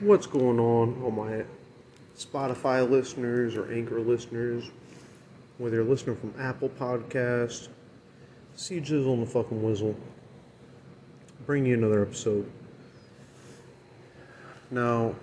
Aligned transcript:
What's 0.00 0.26
going 0.26 0.58
on, 0.58 1.00
all 1.04 1.12
my 1.12 1.44
Spotify 2.18 2.88
listeners 2.88 3.54
or 3.54 3.72
Anchor 3.72 4.00
listeners? 4.00 4.68
Whether 5.58 5.76
you're 5.76 5.84
listening 5.84 6.16
from 6.16 6.34
Apple 6.36 6.68
Podcast, 6.68 7.68
see 8.56 8.80
Jizzle 8.80 9.12
on 9.12 9.20
the 9.20 9.26
fucking 9.26 9.62
whistle. 9.62 9.94
Bring 11.46 11.64
you 11.64 11.74
another 11.74 12.02
episode. 12.02 12.50
Now, 14.72 15.14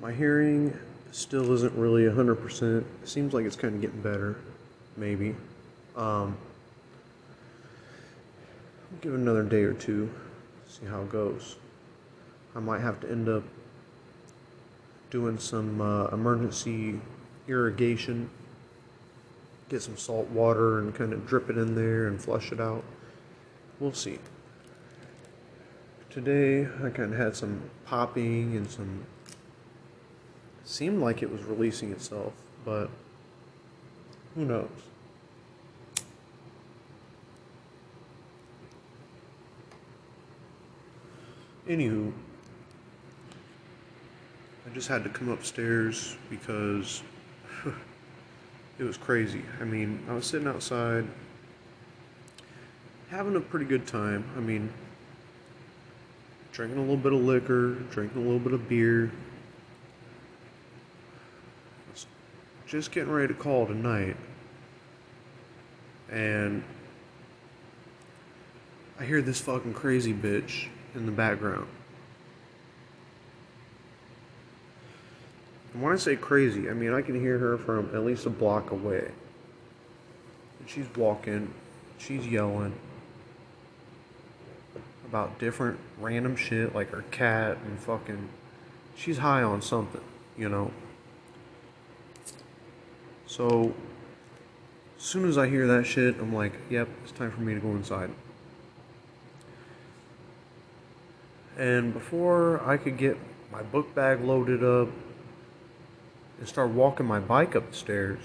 my 0.00 0.12
hearing 0.12 0.78
still 1.10 1.52
isn't 1.52 1.74
really 1.74 2.04
100%. 2.04 2.84
Seems 3.02 3.34
like 3.34 3.44
it's 3.44 3.56
kind 3.56 3.74
of 3.74 3.80
getting 3.80 4.00
better, 4.02 4.36
maybe. 4.96 5.34
Um, 5.96 6.36
I'll 8.92 8.98
give 9.00 9.14
it 9.14 9.16
another 9.16 9.42
day 9.42 9.64
or 9.64 9.74
two, 9.74 10.08
see 10.68 10.86
how 10.86 11.00
it 11.00 11.10
goes. 11.10 11.56
I 12.54 12.60
might 12.60 12.80
have 12.80 13.00
to 13.00 13.10
end 13.10 13.28
up 13.28 13.44
doing 15.10 15.38
some 15.38 15.80
uh, 15.80 16.06
emergency 16.06 17.00
irrigation, 17.46 18.30
get 19.68 19.82
some 19.82 19.96
salt 19.96 20.28
water 20.28 20.78
and 20.78 20.94
kind 20.94 21.12
of 21.12 21.26
drip 21.26 21.50
it 21.50 21.56
in 21.56 21.74
there 21.74 22.06
and 22.06 22.20
flush 22.20 22.52
it 22.52 22.60
out. 22.60 22.84
We'll 23.80 23.92
see. 23.92 24.18
Today 26.10 26.66
I 26.82 26.90
kind 26.90 27.12
of 27.12 27.18
had 27.18 27.36
some 27.36 27.70
popping 27.84 28.56
and 28.56 28.70
some. 28.70 29.04
Seemed 30.64 31.00
like 31.00 31.22
it 31.22 31.30
was 31.30 31.42
releasing 31.44 31.92
itself, 31.92 32.32
but 32.64 32.90
who 34.34 34.44
knows? 34.44 34.68
Anywho, 41.66 42.12
I 44.68 44.74
just 44.74 44.88
had 44.88 45.02
to 45.04 45.08
come 45.08 45.30
upstairs 45.30 46.16
because 46.28 47.02
it 48.78 48.84
was 48.84 48.98
crazy. 48.98 49.42
I 49.62 49.64
mean, 49.64 50.04
I 50.08 50.12
was 50.12 50.26
sitting 50.26 50.46
outside 50.46 51.06
having 53.10 53.34
a 53.36 53.40
pretty 53.40 53.64
good 53.64 53.86
time. 53.86 54.24
I 54.36 54.40
mean, 54.40 54.70
drinking 56.52 56.76
a 56.76 56.82
little 56.82 56.98
bit 56.98 57.14
of 57.14 57.20
liquor, 57.20 57.76
drinking 57.90 58.20
a 58.20 58.24
little 58.24 58.38
bit 58.38 58.52
of 58.52 58.68
beer. 58.68 59.10
Just 62.66 62.92
getting 62.92 63.10
ready 63.10 63.28
to 63.28 63.40
call 63.40 63.66
tonight. 63.66 64.16
And 66.10 66.62
I 69.00 69.04
hear 69.04 69.22
this 69.22 69.40
fucking 69.40 69.72
crazy 69.72 70.12
bitch 70.12 70.66
in 70.94 71.06
the 71.06 71.12
background. 71.12 71.68
When 75.80 75.92
I 75.92 75.96
say 75.96 76.16
crazy, 76.16 76.68
I 76.68 76.72
mean 76.72 76.92
I 76.92 77.02
can 77.02 77.18
hear 77.20 77.38
her 77.38 77.58
from 77.58 77.90
at 77.94 78.04
least 78.04 78.26
a 78.26 78.30
block 78.30 78.70
away. 78.70 79.10
And 80.60 80.68
she's 80.68 80.86
walking, 80.96 81.52
she's 81.98 82.26
yelling 82.26 82.74
about 85.06 85.38
different 85.38 85.78
random 85.98 86.36
shit 86.36 86.74
like 86.74 86.90
her 86.90 87.02
cat 87.10 87.58
and 87.64 87.78
fucking. 87.78 88.28
She's 88.96 89.18
high 89.18 89.42
on 89.42 89.62
something, 89.62 90.02
you 90.36 90.48
know? 90.48 90.72
So, 93.26 93.74
as 94.96 95.02
soon 95.04 95.28
as 95.28 95.38
I 95.38 95.48
hear 95.48 95.66
that 95.68 95.86
shit, 95.86 96.18
I'm 96.18 96.34
like, 96.34 96.52
yep, 96.68 96.88
it's 97.04 97.12
time 97.12 97.30
for 97.30 97.40
me 97.40 97.54
to 97.54 97.60
go 97.60 97.68
inside. 97.70 98.10
And 101.56 101.92
before 101.92 102.62
I 102.68 102.76
could 102.76 102.96
get 102.96 103.16
my 103.52 103.62
book 103.62 103.94
bag 103.94 104.20
loaded 104.20 104.64
up 104.64 104.88
and 106.38 106.48
start 106.48 106.70
walking 106.70 107.06
my 107.06 107.18
bike 107.18 107.54
up 107.56 107.70
the 107.70 107.76
stairs, 107.76 108.20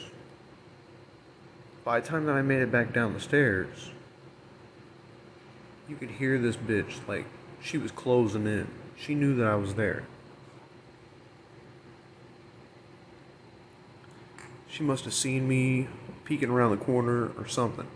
by 1.84 2.00
the 2.00 2.08
time 2.08 2.26
that 2.26 2.34
I 2.34 2.42
made 2.42 2.62
it 2.62 2.72
back 2.72 2.94
down 2.94 3.14
the 3.14 3.20
stairs, 3.20 3.90
you 5.90 5.96
could 5.96 6.12
hear 6.12 6.38
this 6.38 6.56
bitch 6.56 7.06
like 7.08 7.26
she 7.62 7.78
was 7.78 7.92
closing 7.92 8.46
in. 8.46 8.68
She 8.96 9.16
knew 9.16 9.36
that 9.36 9.48
I 9.48 9.56
was 9.56 9.76
there. 9.76 10.04
She 14.70 14.84
must 14.84 15.04
have 15.04 15.14
seen 15.14 15.48
me 15.48 15.88
peeking 16.26 16.50
around 16.50 16.72
the 16.72 16.84
corner 16.84 17.32
or 17.38 17.48
something. 17.48 17.88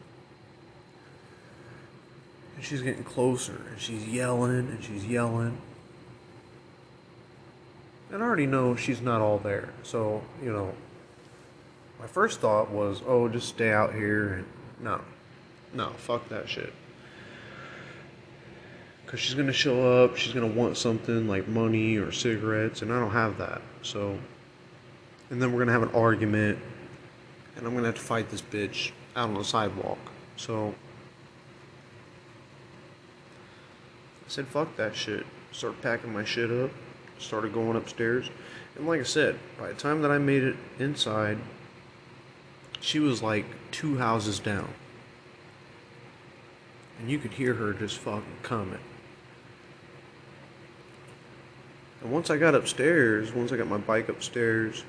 And 2.56 2.64
she's 2.66 2.82
getting 2.82 3.04
closer, 3.04 3.62
and 3.72 3.80
she's 3.80 4.08
yelling, 4.08 4.68
and 4.68 4.84
she's 4.84 5.06
yelling. 5.06 5.58
And 8.12 8.24
I 8.24 8.26
already 8.26 8.46
know 8.46 8.76
she's 8.76 9.02
not 9.02 9.22
all 9.22 9.38
there. 9.38 9.70
So, 9.84 10.22
you 10.42 10.52
know, 10.52 10.74
my 12.00 12.08
first 12.08 12.40
thought 12.40 12.70
was, 12.70 13.02
oh, 13.06 13.28
just 13.28 13.50
stay 13.50 13.72
out 13.72 13.94
here. 13.94 14.46
No, 14.80 15.02
no, 15.74 15.90
fuck 15.98 16.30
that 16.30 16.48
shit. 16.48 16.72
Because 19.06 19.20
she's 19.20 19.36
going 19.36 19.48
to 19.48 19.54
show 19.54 20.04
up, 20.04 20.16
she's 20.18 20.34
going 20.34 20.50
to 20.50 20.58
want 20.58 20.78
something 20.78 21.28
like 21.28 21.48
money 21.48 21.98
or 21.98 22.12
cigarettes, 22.12 22.82
and 22.82 22.92
I 22.92 23.00
don't 23.00 23.12
have 23.12 23.38
that. 23.38 23.62
So, 23.82 24.18
and 25.30 25.42
then 25.42 25.52
we're 25.52 25.60
going 25.60 25.68
to 25.68 25.74
have 25.74 25.84
an 25.84 25.96
argument, 25.96 26.60
and 27.56 27.66
I'm 27.66 27.72
going 27.72 27.84
to 27.84 27.90
have 27.90 27.96
to 27.96 28.02
fight 28.02 28.30
this 28.30 28.42
bitch 28.42 28.92
out 29.16 29.30
on 29.30 29.36
the 29.36 29.44
sidewalk. 29.44 30.00
So, 30.36 30.76
I 34.26 34.30
said, 34.30 34.48
fuck 34.48 34.76
that 34.76 34.96
shit. 34.96 35.26
Start 35.54 35.82
packing 35.82 36.14
my 36.14 36.26
shit 36.26 36.52
up, 36.52 36.72
started 37.20 37.54
going 37.54 37.76
upstairs. 37.76 38.30
And 38.76 38.88
like 38.88 39.00
I 39.00 39.04
said, 39.04 39.40
by 39.60 39.70
the 39.70 39.74
time 39.74 40.02
that 40.02 40.12
I 40.12 40.18
made 40.18 40.44
it 40.44 40.56
inside, 40.80 41.38
she 42.80 43.00
was 43.00 43.22
like 43.22 43.46
two 43.72 43.98
houses 43.98 44.40
down. 44.40 44.70
And 47.00 47.10
you 47.10 47.20
could 47.20 47.34
hear 47.34 47.54
her 47.56 47.74
just 47.74 47.98
fucking 47.98 48.24
coming. 48.44 48.80
And 52.02 52.12
once 52.12 52.30
I 52.30 52.38
got 52.38 52.56
upstairs, 52.56 53.34
once 53.34 53.52
I 53.52 53.58
got 53.58 53.68
my 53.68 53.78
bike 53.78 54.10
upstairs, 54.10 54.84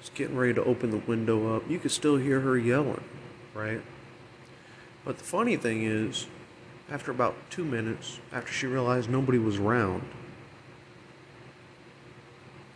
was 0.00 0.10
getting 0.14 0.36
ready 0.36 0.54
to 0.54 0.64
open 0.64 0.90
the 0.90 0.98
window 0.98 1.56
up, 1.56 1.68
you 1.70 1.78
could 1.78 1.90
still 1.90 2.16
hear 2.16 2.40
her 2.40 2.58
yelling, 2.58 3.04
right? 3.54 3.80
But 5.04 5.18
the 5.18 5.24
funny 5.24 5.56
thing 5.56 5.84
is, 5.84 6.26
after 6.90 7.10
about 7.10 7.36
two 7.50 7.64
minutes, 7.64 8.18
after 8.32 8.52
she 8.52 8.66
realized 8.66 9.08
nobody 9.08 9.38
was 9.38 9.58
around, 9.58 10.02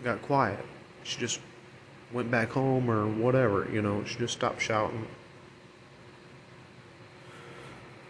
got 0.03 0.23
quiet. 0.23 0.65
She 1.05 1.19
just 1.19 1.41
went 2.13 2.31
back 2.31 2.51
home 2.51 2.91
or 2.91 3.07
whatever, 3.07 3.69
you 3.71 3.83
know, 3.83 4.05
she 4.05 4.19
just 4.19 4.33
stopped 4.35 4.61
shouting. 4.61 5.07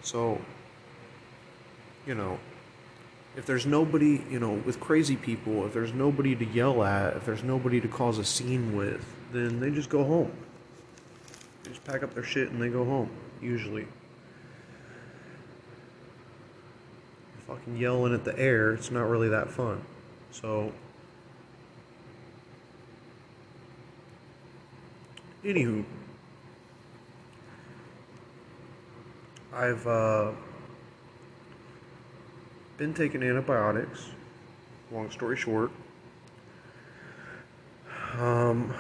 So, 0.03 0.41
you 2.07 2.15
know, 2.15 2.39
if 3.37 3.47
there's 3.47 3.67
nobody, 3.67 4.23
you 4.31 4.39
know, 4.39 4.53
with 4.53 4.79
crazy 4.79 5.17
people, 5.17 5.67
if 5.67 5.73
there's 5.73 5.93
nobody 5.93 6.37
to 6.37 6.45
yell 6.45 6.85
at, 6.85 7.17
if 7.17 7.25
there's 7.25 7.43
nobody 7.43 7.81
to 7.81 7.89
cause 7.89 8.19
a 8.19 8.25
scene 8.25 8.77
with, 8.77 9.05
then 9.33 9.61
they 9.61 9.71
just 9.71 9.89
go 9.89 10.05
home. 10.05 10.31
They 11.65 11.71
just 11.71 11.85
pack 11.85 12.03
up 12.03 12.15
their 12.15 12.23
shit 12.23 12.51
and 12.51 12.61
they 12.61 12.69
go 12.69 12.85
home, 12.85 13.11
usually. 13.41 13.87
fucking 17.47 17.77
yelling 17.77 18.15
at 18.15 18.25
the 18.25 18.39
air, 18.39 18.73
it's 18.73 18.91
not 18.91 19.09
really 19.09 19.29
that 19.29 19.51
fun. 19.51 19.81
So, 20.31 20.73
anywho, 25.45 25.85
I've 29.53 29.87
uh, 29.87 30.33
been 32.77 32.95
taking 32.95 33.23
antibiotics. 33.23 34.09
Long 34.91 35.11
story 35.11 35.37
short, 35.37 35.71
um, 38.19 38.73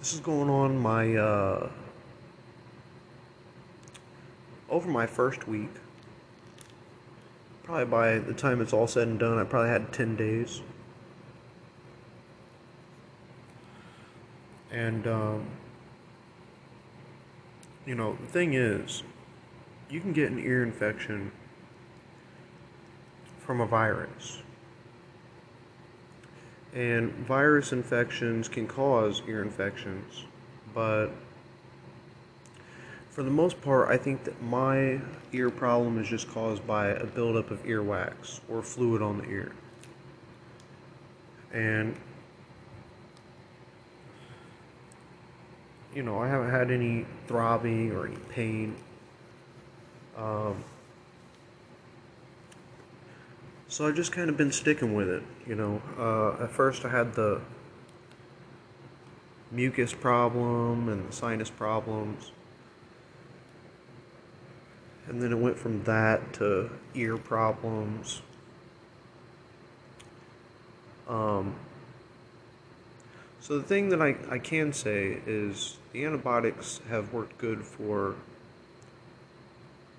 this 0.00 0.12
is 0.12 0.20
going 0.20 0.50
on 0.50 0.78
my 0.78 1.16
uh, 1.16 1.70
over 4.68 4.88
my 4.88 5.06
first 5.06 5.46
week 5.48 5.70
probably 7.66 7.84
by 7.84 8.18
the 8.18 8.32
time 8.32 8.60
it's 8.60 8.72
all 8.72 8.86
said 8.86 9.08
and 9.08 9.18
done, 9.18 9.38
I 9.38 9.44
probably 9.44 9.70
had 9.70 9.92
10 9.92 10.14
days. 10.14 10.62
And, 14.76 15.06
um, 15.06 15.46
you 17.86 17.94
know, 17.94 18.18
the 18.20 18.26
thing 18.26 18.52
is, 18.52 19.02
you 19.88 20.00
can 20.00 20.12
get 20.12 20.30
an 20.30 20.38
ear 20.38 20.62
infection 20.62 21.32
from 23.38 23.62
a 23.62 23.66
virus. 23.66 24.42
And 26.74 27.10
virus 27.26 27.72
infections 27.72 28.48
can 28.48 28.66
cause 28.66 29.22
ear 29.26 29.42
infections, 29.42 30.24
but 30.74 31.08
for 33.08 33.22
the 33.22 33.30
most 33.30 33.62
part, 33.62 33.88
I 33.88 33.96
think 33.96 34.24
that 34.24 34.42
my 34.42 35.00
ear 35.32 35.48
problem 35.48 35.98
is 35.98 36.06
just 36.06 36.28
caused 36.28 36.66
by 36.66 36.88
a 36.88 37.06
buildup 37.06 37.50
of 37.50 37.64
earwax 37.64 38.40
or 38.46 38.60
fluid 38.60 39.00
on 39.00 39.16
the 39.16 39.24
ear. 39.24 39.52
And, 41.50 41.96
you 45.96 46.02
know, 46.02 46.20
I 46.20 46.28
haven't 46.28 46.50
had 46.50 46.70
any 46.70 47.06
throbbing 47.26 47.90
or 47.90 48.06
any 48.06 48.16
pain. 48.28 48.76
Um, 50.16 50.62
so 53.66 53.88
I've 53.88 53.96
just 53.96 54.12
kind 54.12 54.30
of 54.30 54.36
been 54.36 54.52
sticking 54.52 54.94
with 54.94 55.08
it, 55.08 55.22
you 55.46 55.56
know. 55.56 55.82
Uh, 55.98 56.44
at 56.44 56.52
first, 56.52 56.84
I 56.84 56.90
had 56.90 57.14
the 57.14 57.40
mucus 59.50 59.92
problem 59.92 60.88
and 60.88 61.08
the 61.08 61.12
sinus 61.12 61.50
problems 61.50 62.32
and 65.08 65.22
then 65.22 65.32
it 65.32 65.38
went 65.38 65.56
from 65.56 65.82
that 65.84 66.32
to 66.34 66.70
ear 66.94 67.16
problems. 67.16 68.22
Um, 71.08 71.54
so 73.46 73.58
the 73.58 73.62
thing 73.62 73.90
that 73.90 74.02
I, 74.02 74.16
I 74.28 74.38
can 74.38 74.72
say 74.72 75.18
is 75.24 75.76
the 75.92 76.04
antibiotics 76.04 76.80
have 76.88 77.12
worked 77.12 77.38
good 77.38 77.62
for 77.62 78.16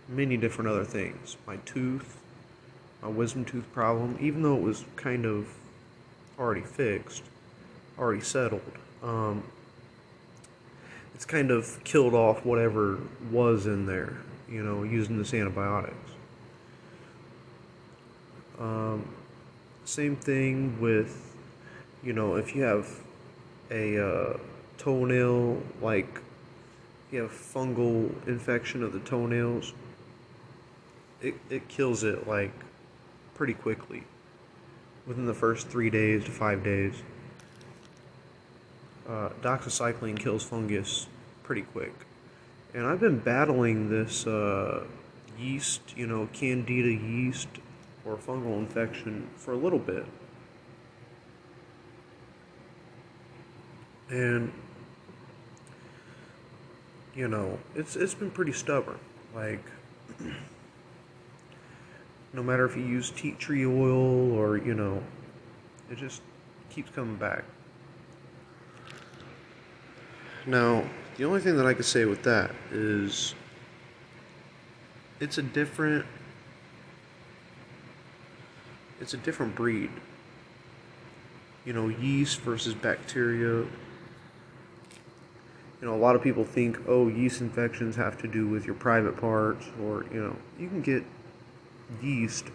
many 0.10 0.36
different 0.36 0.70
other 0.70 0.84
things. 0.84 1.38
My 1.48 1.56
tooth, 1.58 2.18
my 3.02 3.08
wisdom 3.08 3.46
tooth 3.46 3.72
problem, 3.72 4.18
even 4.20 4.42
though 4.42 4.58
it 4.58 4.64
was 4.64 4.84
kind 4.98 5.26
of 5.26 5.48
already 6.38 6.62
fixed, 6.62 7.24
already 7.98 8.20
settled, 8.20 8.74
um, 9.02 9.44
it's 11.16 11.24
kind 11.24 11.50
of 11.50 11.82
killed 11.86 12.14
off 12.14 12.46
whatever 12.46 13.00
was 13.32 13.66
in 13.66 13.86
there 13.86 14.18
you 14.50 14.62
know, 14.62 14.84
using 14.84 15.18
this 15.18 15.34
antibiotics. 15.34 15.96
Um, 18.60 19.08
same 19.86 20.18
thing 20.18 20.82
with, 20.82 21.34
you 22.04 22.12
know, 22.12 22.36
if 22.36 22.54
you 22.54 22.64
have 22.64 23.07
a 23.72 24.04
uh, 24.04 24.38
toenail, 24.78 25.62
like 25.82 26.22
you 27.12 27.22
have 27.22 27.32
fungal 27.32 28.12
infection 28.28 28.84
of 28.84 28.94
the 28.94 29.00
toenails, 29.00 29.74
it, 31.22 31.36
it 31.50 31.68
kills 31.68 32.04
it 32.04 32.28
like 32.28 32.52
pretty 33.36 33.54
quickly 33.54 34.04
within 35.06 35.26
the 35.26 35.34
first 35.34 35.68
three 35.68 35.90
days 35.90 36.24
to 36.26 36.32
five 36.32 36.64
days. 36.64 36.94
Uh, 39.08 39.30
doxycycline 39.42 40.20
kills 40.20 40.44
fungus 40.44 41.08
pretty 41.44 41.62
quick. 41.62 41.94
And 42.74 42.86
I've 42.86 43.00
been 43.00 43.20
battling 43.20 43.90
this 43.90 44.28
uh, 44.28 44.84
yeast, 45.40 45.82
you 45.96 46.06
know, 46.08 46.28
candida 46.34 46.92
yeast 46.92 47.48
or 48.06 48.18
fungal 48.18 48.58
infection 48.58 49.30
for 49.38 49.54
a 49.54 49.58
little 49.58 49.80
bit. 49.80 50.06
And 54.10 54.52
you 57.16 57.28
know, 57.28 57.58
it's 57.76 57.96
it's 57.96 58.14
been 58.14 58.32
pretty 58.32 58.54
stubborn. 58.54 59.00
Like 59.36 59.64
no 62.34 62.44
matter 62.44 62.66
if 62.66 62.78
you 62.78 62.84
use 62.84 63.10
tea 63.10 63.32
tree 63.32 63.66
oil 63.66 64.32
or, 64.34 64.58
you 64.58 64.76
know, 64.76 65.02
it 65.90 65.98
just 65.98 66.22
keeps 66.70 66.92
coming 66.92 67.16
back. 67.16 67.44
Now, 70.46 70.84
the 71.18 71.26
only 71.26 71.42
thing 71.42 71.58
that 71.58 71.66
I 71.66 71.74
could 71.74 71.86
say 71.86 72.06
with 72.06 72.24
that 72.24 72.52
is 72.72 73.34
it's 75.20 75.40
a 75.40 75.42
different 75.42 76.06
it's 79.02 79.14
a 79.14 79.18
different 79.18 79.56
breed. 79.56 79.90
You 81.66 81.74
know, 81.74 81.90
yeast 81.90 82.40
versus 82.42 82.74
bacteria. 82.74 83.66
You 85.82 85.88
know, 85.88 85.94
a 85.94 85.98
lot 85.98 86.16
of 86.16 86.24
people 86.24 86.44
think, 86.44 86.80
oh, 86.88 87.08
yeast 87.08 87.42
infections 87.42 87.96
have 87.96 88.20
to 88.22 88.28
do 88.28 88.48
with 88.48 88.66
your 88.66 88.76
private 88.76 89.16
parts, 89.18 89.66
or, 89.84 90.06
you 90.12 90.22
know, 90.22 90.36
you 90.58 90.68
can 90.68 90.82
get 90.82 91.04
yeast 92.02 92.46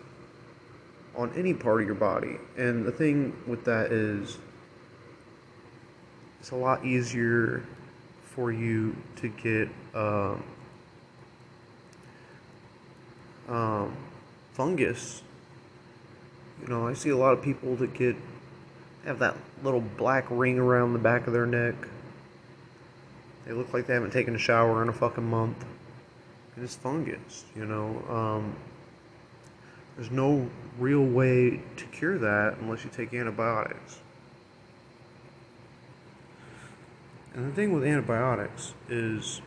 on 1.15 1.33
any 1.37 1.55
part 1.55 1.81
of 1.81 1.87
your 1.87 1.95
body. 1.95 2.39
And 2.57 2.85
the 2.85 2.91
thing 2.91 3.37
with 3.47 3.65
that 3.65 3.93
is, 3.93 4.39
it's 6.41 6.51
a 6.51 6.57
lot 6.57 6.85
easier 6.85 7.63
for 8.35 8.51
you 8.51 8.97
to 9.17 9.29
get 9.29 9.69
um, 9.95 10.43
um, 13.49 13.97
fungus. 14.53 15.23
You 16.63 16.69
know, 16.69 16.89
I 16.89 16.95
see 16.95 17.11
a 17.11 17.17
lot 17.17 17.35
of 17.35 17.43
people 17.43 17.77
that 17.77 17.95
get 17.95 18.17
have 19.05 19.19
that 19.19 19.37
little 19.63 19.81
black 19.81 20.27
ring 20.31 20.59
around 20.59 20.93
the 20.93 20.99
back 20.99 21.27
of 21.27 21.33
their 21.33 21.47
neck. 21.47 21.75
They 23.47 23.53
look 23.53 23.73
like 23.73 23.87
they 23.87 23.95
haven't 23.95 24.13
taken 24.13 24.35
a 24.35 24.39
shower 24.39 24.83
in 24.83 24.89
a 24.89 24.93
fucking 24.93 25.25
month. 25.25 25.65
And 26.55 26.65
it's 26.65 26.77
fungus, 26.77 27.45
you 27.57 27.65
know. 27.65 28.03
Um, 28.09 28.57
there's 29.97 30.11
no 30.11 30.49
real 30.79 31.05
way 31.05 31.63
to 31.77 31.85
cure 31.87 32.19
that 32.19 32.59
unless 32.61 32.85
you 32.85 32.91
take 32.91 33.13
antibiotics. 33.13 34.01
And 37.35 37.51
the 37.51 37.55
thing 37.55 37.73
with 37.73 37.85
antibiotics 37.85 38.75
is 38.89 39.41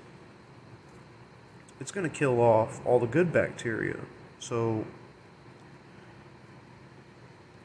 it's 1.79 1.91
going 1.91 2.09
to 2.09 2.15
kill 2.15 2.39
off 2.39 2.83
all 2.85 2.99
the 2.99 3.07
good 3.07 3.31
bacteria. 3.31 3.97
So 4.39 4.85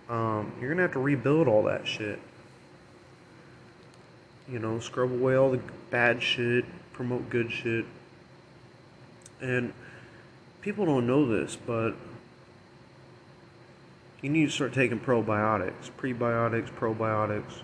um, 0.09 0.53
you're 0.61 0.69
going 0.69 0.77
to 0.77 0.83
have 0.83 0.93
to 0.93 0.99
rebuild 0.99 1.49
all 1.49 1.63
that 1.65 1.87
shit. 1.87 2.21
You 4.51 4.59
know, 4.59 4.81
scrub 4.81 5.13
away 5.13 5.37
all 5.37 5.51
the 5.51 5.61
bad 5.91 6.23
shit, 6.23 6.65
promote 6.93 7.31
good 7.31 7.53
shit. 7.53 7.85
And 9.41 9.73
people 10.61 10.85
don't 10.85 11.07
know 11.07 11.25
this, 11.27 11.57
but 11.57 11.95
you 14.23 14.29
need 14.29 14.47
to 14.47 14.51
start 14.51 14.73
taking 14.73 14.99
probiotics, 14.99 15.91
prebiotics, 15.97 16.69
probiotics 16.71 17.63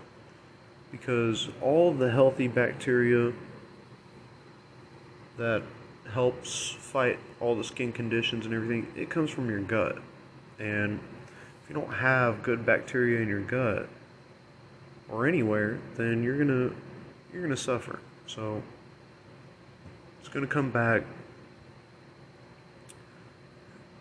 because 0.91 1.49
all 1.61 1.93
the 1.93 2.11
healthy 2.11 2.49
bacteria 2.49 3.33
that 5.37 5.63
helps 6.13 6.71
fight 6.71 7.19
all 7.41 7.55
the 7.55 7.65
skin 7.65 7.93
conditions 7.93 8.47
and 8.47 8.55
everything, 8.55 8.87
it 8.97 9.11
comes 9.11 9.31
from 9.31 9.51
your 9.51 9.61
gut. 9.61 9.99
And 10.59 11.01
if 11.63 11.69
you 11.69 11.75
don't 11.75 11.93
have 11.93 12.43
good 12.43 12.65
bacteria 12.65 13.21
in 13.21 13.29
your 13.29 13.41
gut 13.41 13.89
or 15.09 15.27
anywhere, 15.27 15.79
then 15.97 16.23
you're 16.23 16.39
gonna 16.39 16.71
you're 17.33 17.43
gonna 17.43 17.57
suffer. 17.57 17.99
So 18.27 18.63
it's 20.21 20.29
gonna 20.29 20.47
come 20.47 20.71
back. 20.71 21.03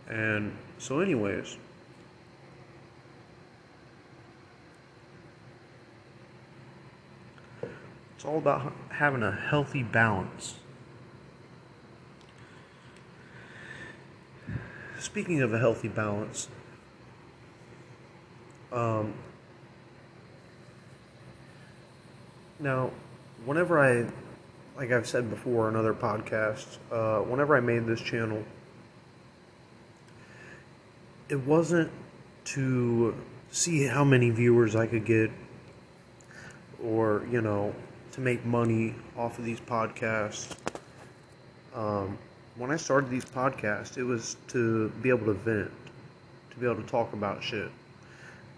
And 0.08 0.56
so 0.78 1.00
anyways, 1.00 1.58
It's 8.26 8.32
all 8.32 8.40
about 8.40 8.74
having 8.90 9.22
a 9.22 9.32
healthy 9.32 9.84
balance. 9.84 10.56
Speaking 14.98 15.44
of 15.44 15.54
a 15.54 15.60
healthy 15.60 15.90
balance, 15.90 16.48
um, 18.72 19.14
now, 22.60 22.92
whenever 23.46 23.80
I, 23.80 24.10
like 24.78 24.92
I've 24.92 25.08
said 25.08 25.30
before 25.30 25.68
on 25.68 25.76
other 25.76 25.94
podcasts, 25.94 26.78
uh, 26.92 27.20
whenever 27.22 27.56
I 27.56 27.60
made 27.60 27.86
this 27.86 28.02
channel, 28.02 28.44
it 31.30 31.40
wasn't 31.40 31.92
to 32.46 33.16
see 33.52 33.86
how 33.86 34.04
many 34.04 34.30
viewers 34.30 34.76
I 34.76 34.88
could 34.88 35.06
get 35.06 35.32
or, 36.84 37.26
you 37.32 37.42
know, 37.42 37.74
to 38.14 38.22
make 38.22 38.46
money 38.46 38.94
off 39.18 39.40
of 39.40 39.46
these 39.46 39.60
podcasts. 39.60 40.56
Um, 41.74 42.18
when 42.56 42.72
I 42.72 42.78
started 42.78 43.10
these 43.10 43.26
podcasts, 43.26 43.98
it 43.98 44.04
was 44.04 44.38
to 44.50 44.90
be 45.02 45.10
able 45.10 45.26
to 45.26 45.34
vent, 45.34 45.72
to 46.52 46.58
be 46.58 46.66
able 46.66 46.82
to 46.82 46.88
talk 46.88 47.12
about 47.12 47.44
shit. 47.44 47.70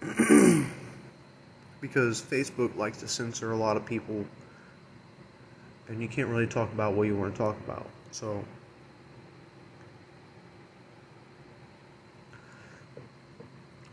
because 1.81 2.22
Facebook 2.22 2.75
likes 2.75 3.00
to 3.00 3.07
censor 3.07 3.51
a 3.51 3.55
lot 3.55 3.77
of 3.77 3.86
people, 3.86 4.25
and 5.88 6.01
you 6.01 6.07
can't 6.07 6.27
really 6.27 6.48
talk 6.48 6.72
about 6.74 6.93
what 6.93 7.07
you 7.07 7.15
want 7.15 7.34
to 7.34 7.38
talk 7.38 7.57
about. 7.65 7.86
So. 8.12 8.43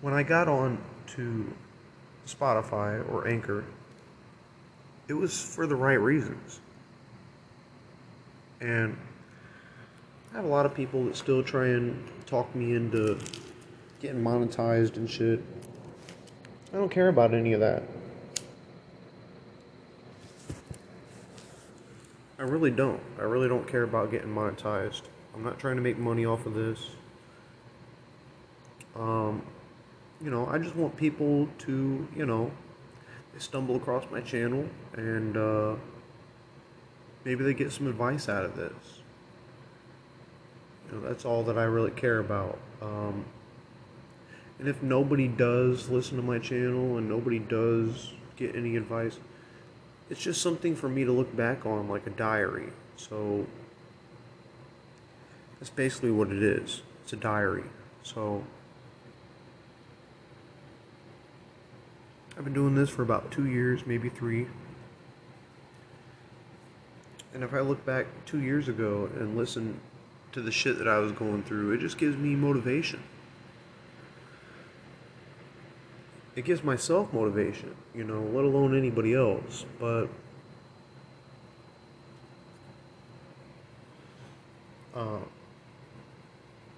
When 0.00 0.12
I 0.12 0.22
got 0.22 0.48
on 0.48 0.78
to 1.16 1.50
Spotify 2.26 3.10
or 3.10 3.26
Anchor, 3.26 3.64
it 5.08 5.14
was 5.14 5.40
for 5.40 5.66
the 5.66 5.76
right 5.76 6.00
reasons. 6.00 6.60
And 8.60 8.96
I 10.32 10.36
have 10.36 10.44
a 10.44 10.48
lot 10.48 10.66
of 10.66 10.74
people 10.74 11.04
that 11.04 11.16
still 11.16 11.42
try 11.42 11.68
and 11.68 12.02
talk 12.26 12.54
me 12.54 12.74
into 12.74 13.18
getting 14.00 14.22
monetized 14.22 14.96
and 14.96 15.08
shit. 15.08 15.40
I 16.74 16.76
don't 16.76 16.88
care 16.88 17.06
about 17.06 17.32
any 17.32 17.52
of 17.52 17.60
that. 17.60 17.84
I 22.36 22.42
really 22.42 22.72
don't. 22.72 23.00
I 23.16 23.22
really 23.22 23.46
don't 23.46 23.68
care 23.68 23.84
about 23.84 24.10
getting 24.10 24.34
monetized. 24.34 25.02
I'm 25.36 25.44
not 25.44 25.60
trying 25.60 25.76
to 25.76 25.82
make 25.82 25.98
money 25.98 26.26
off 26.26 26.46
of 26.46 26.54
this. 26.54 26.90
Um, 28.96 29.40
you 30.20 30.32
know, 30.32 30.48
I 30.48 30.58
just 30.58 30.74
want 30.74 30.96
people 30.96 31.48
to, 31.58 32.08
you 32.16 32.26
know, 32.26 32.50
they 33.32 33.38
stumble 33.38 33.76
across 33.76 34.04
my 34.10 34.20
channel 34.20 34.68
and 34.94 35.36
uh, 35.36 35.76
maybe 37.24 37.44
they 37.44 37.54
get 37.54 37.70
some 37.70 37.86
advice 37.86 38.28
out 38.28 38.44
of 38.44 38.56
this. 38.56 38.72
You 40.88 40.96
know, 40.98 41.08
that's 41.08 41.24
all 41.24 41.44
that 41.44 41.56
I 41.56 41.64
really 41.64 41.92
care 41.92 42.18
about. 42.18 42.58
Um, 42.82 43.24
and 44.58 44.68
if 44.68 44.82
nobody 44.82 45.28
does 45.28 45.88
listen 45.88 46.16
to 46.16 46.22
my 46.22 46.38
channel 46.38 46.96
and 46.96 47.08
nobody 47.08 47.38
does 47.38 48.12
get 48.36 48.54
any 48.54 48.76
advice, 48.76 49.18
it's 50.10 50.22
just 50.22 50.40
something 50.40 50.76
for 50.76 50.88
me 50.88 51.04
to 51.04 51.12
look 51.12 51.34
back 51.36 51.66
on 51.66 51.88
like 51.88 52.06
a 52.06 52.10
diary. 52.10 52.68
So 52.96 53.46
that's 55.58 55.70
basically 55.70 56.10
what 56.10 56.30
it 56.30 56.42
is. 56.42 56.82
It's 57.02 57.12
a 57.12 57.16
diary. 57.16 57.64
So 58.02 58.44
I've 62.36 62.44
been 62.44 62.52
doing 62.54 62.74
this 62.74 62.90
for 62.90 63.02
about 63.02 63.30
two 63.30 63.46
years, 63.46 63.86
maybe 63.86 64.08
three. 64.08 64.46
And 67.32 67.42
if 67.42 67.52
I 67.52 67.60
look 67.60 67.84
back 67.84 68.06
two 68.26 68.40
years 68.40 68.68
ago 68.68 69.08
and 69.18 69.36
listen 69.36 69.80
to 70.32 70.40
the 70.40 70.52
shit 70.52 70.78
that 70.78 70.86
I 70.86 70.98
was 70.98 71.10
going 71.12 71.42
through, 71.42 71.72
it 71.72 71.78
just 71.78 71.98
gives 71.98 72.16
me 72.16 72.36
motivation. 72.36 73.02
It 76.36 76.44
gives 76.44 76.64
myself 76.64 77.12
motivation, 77.12 77.74
you 77.94 78.04
know, 78.04 78.20
let 78.32 78.44
alone 78.44 78.76
anybody 78.76 79.14
else. 79.14 79.64
But 79.78 80.08
uh, 84.94 85.18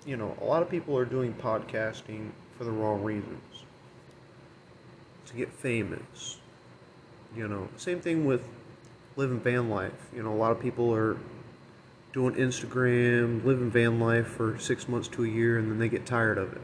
you 0.05 0.17
know, 0.17 0.37
a 0.41 0.45
lot 0.45 0.63
of 0.63 0.71
people 0.71 0.97
are 0.97 1.07
doing 1.07 1.33
podcasting 1.35 2.31
for 2.57 2.65
the 2.65 2.71
wrong 2.71 3.03
reasons. 3.03 3.43
To 5.27 5.35
get 5.35 5.51
famous. 5.53 6.39
You 7.35 7.49
know, 7.49 7.69
same 7.77 8.01
thing 8.01 8.25
with 8.25 8.47
living 9.17 9.41
van 9.41 9.69
life. 9.69 10.09
You 10.15 10.23
know, 10.23 10.33
a 10.33 10.37
lot 10.37 10.53
of 10.53 10.61
people 10.61 10.95
are 10.95 11.17
doing 12.13 12.35
Instagram, 12.35 13.45
living 13.45 13.71
van 13.71 13.99
life 13.99 14.27
for 14.27 14.59
six 14.59 14.89
months 14.89 15.09
to 15.09 15.25
a 15.25 15.29
year, 15.29 15.59
and 15.59 15.71
then 15.71 15.79
they 15.79 15.89
get 15.89 16.07
tired 16.07 16.39
of 16.39 16.53
it. 16.53 16.63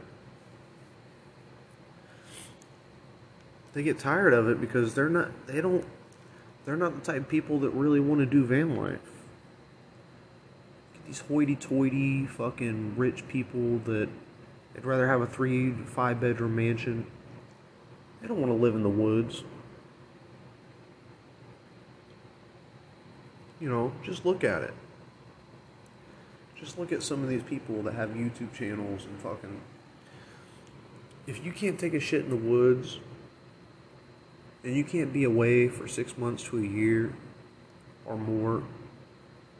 They 3.73 3.83
get 3.83 3.99
tired 3.99 4.33
of 4.33 4.47
it 4.47 4.61
because 4.61 4.93
they're 4.93 5.09
not 5.09 5.31
they 5.47 5.59
don't 5.59 5.85
they're 6.65 6.77
not 6.77 6.95
the 6.95 7.11
type 7.11 7.21
of 7.21 7.29
people 7.29 7.59
that 7.59 7.71
really 7.71 7.99
want 7.99 8.19
to 8.21 8.25
do 8.25 8.45
van 8.45 8.75
life. 8.75 8.99
Get 10.93 11.05
these 11.07 11.19
hoity-toity 11.19 12.27
fucking 12.27 12.95
rich 12.97 13.27
people 13.27 13.79
that 13.79 14.07
they'd 14.73 14.85
rather 14.85 15.07
have 15.07 15.21
a 15.21 15.27
three 15.27 15.71
five 15.71 16.21
bedroom 16.21 16.55
mansion. 16.55 17.05
They 18.21 18.27
don't 18.27 18.39
want 18.39 18.51
to 18.51 18.57
live 18.57 18.75
in 18.75 18.83
the 18.83 18.89
woods. 18.89 19.43
You 23.59 23.69
know, 23.69 23.91
just 24.03 24.25
look 24.25 24.43
at 24.43 24.61
it. 24.61 24.73
Just 26.57 26.77
look 26.79 26.93
at 26.93 27.03
some 27.03 27.23
of 27.23 27.29
these 27.29 27.43
people 27.43 27.81
that 27.83 27.93
have 27.93 28.11
YouTube 28.11 28.53
channels 28.53 29.05
and 29.05 29.19
fucking. 29.19 29.59
If 31.27 31.43
you 31.45 31.51
can't 31.51 31.79
take 31.79 31.93
a 31.93 31.99
shit 31.99 32.23
in 32.23 32.29
the 32.29 32.35
woods 32.35 32.99
and 34.63 34.75
you 34.75 34.83
can't 34.83 35.11
be 35.11 35.23
away 35.23 35.67
for 35.67 35.87
six 35.87 36.17
months 36.17 36.43
to 36.45 36.57
a 36.57 36.61
year 36.61 37.13
or 38.05 38.17
more, 38.17 38.63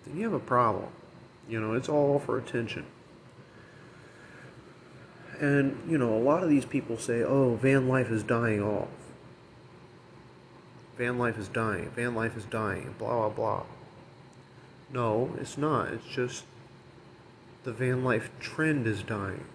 then 0.06 0.18
you 0.18 0.24
have 0.24 0.34
a 0.34 0.40
problem. 0.40 0.88
You 1.50 1.60
know, 1.60 1.74
it's 1.74 1.90
all 1.90 2.20
for 2.20 2.38
attention. 2.38 2.86
And, 5.40 5.78
you 5.90 5.98
know, 5.98 6.16
a 6.16 6.20
lot 6.20 6.44
of 6.44 6.50
these 6.50 6.66
people 6.66 6.98
say, 6.98 7.22
oh, 7.22 7.56
van 7.56 7.88
life 7.88 8.10
is 8.10 8.24
dying 8.24 8.62
off. 8.62 8.88
Van 10.98 11.18
life 11.18 11.38
is 11.38 11.48
dying. 11.48 11.90
Van 11.96 12.16
life 12.16 12.38
is 12.38 12.46
dying. 12.46 12.96
Blah, 12.98 13.28
blah, 13.28 13.30
blah. 13.30 13.64
No, 14.94 15.36
it's 15.40 15.58
not. 15.58 15.90
It's 15.90 16.06
just 16.06 16.44
the 17.64 17.74
van 17.74 18.04
life 18.04 18.30
trend 18.40 18.88
is 18.88 19.02
dying 19.02 19.46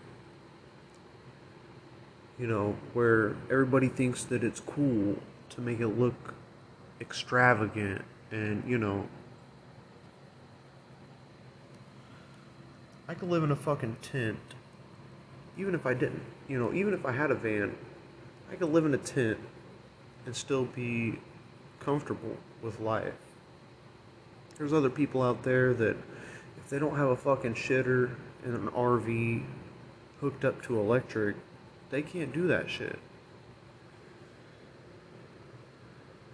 you 2.38 2.46
know, 2.46 2.76
where 2.94 3.34
everybody 3.50 3.88
thinks 3.88 4.24
that 4.24 4.44
it's 4.44 4.60
cool 4.60 5.16
to 5.50 5.60
make 5.60 5.80
it 5.80 5.88
look 5.88 6.34
extravagant 7.00 8.02
and, 8.30 8.62
you 8.68 8.78
know, 8.78 9.06
I 13.08 13.14
could 13.14 13.28
live 13.28 13.42
in 13.42 13.50
a 13.50 13.56
fucking 13.56 13.96
tent 14.02 14.38
even 15.58 15.74
if 15.74 15.84
I 15.84 15.92
didn't, 15.92 16.22
you 16.48 16.58
know, 16.58 16.72
even 16.72 16.94
if 16.94 17.04
I 17.04 17.12
had 17.12 17.30
a 17.30 17.34
van, 17.34 17.76
I 18.50 18.54
could 18.54 18.70
live 18.70 18.86
in 18.86 18.94
a 18.94 18.98
tent 18.98 19.38
and 20.24 20.34
still 20.34 20.64
be 20.64 21.18
comfortable 21.80 22.36
with 22.62 22.78
life. 22.80 23.14
There's 24.56 24.72
other 24.72 24.90
people 24.90 25.20
out 25.20 25.42
there 25.42 25.74
that 25.74 25.96
if 26.56 26.70
they 26.70 26.78
don't 26.78 26.96
have 26.96 27.08
a 27.08 27.16
fucking 27.16 27.54
shitter 27.54 28.14
and 28.44 28.54
an 28.54 28.68
RV 28.68 29.42
hooked 30.20 30.44
up 30.44 30.62
to 30.62 30.78
electric, 30.78 31.36
they 31.90 32.02
can't 32.02 32.32
do 32.32 32.46
that 32.46 32.70
shit. 32.70 32.98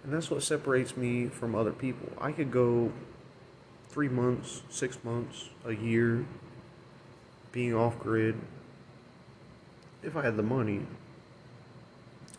And 0.05 0.13
that's 0.13 0.29
what 0.29 0.43
separates 0.43 0.95
me 0.95 1.25
from 1.25 1.55
other 1.55 1.71
people. 1.71 2.07
I 2.21 2.31
could 2.31 2.51
go 2.51 2.91
three 3.89 4.07
months, 4.07 4.61
six 4.69 5.03
months, 5.03 5.49
a 5.65 5.73
year 5.73 6.27
being 7.51 7.73
off 7.73 7.97
grid 7.97 8.35
if 10.03 10.15
I 10.15 10.21
had 10.21 10.37
the 10.37 10.43
money. 10.43 10.81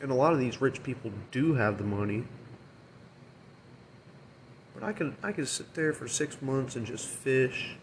And 0.01 0.13
a 0.13 0.15
lot 0.15 0.33
of 0.33 0.39
these 0.39 0.61
rich 0.61 0.85
people 0.85 1.11
do 1.33 1.55
have 1.55 1.77
the 1.77 1.85
money. 1.85 2.23
But 4.73 4.85
I 4.85 4.93
could 4.93 5.17
I 5.21 5.33
could 5.33 5.49
sit 5.49 5.75
there 5.75 5.93
for 5.93 6.07
six 6.07 6.41
months 6.41 6.77
and 6.77 6.87
just 6.87 7.09
fish. 7.09 7.75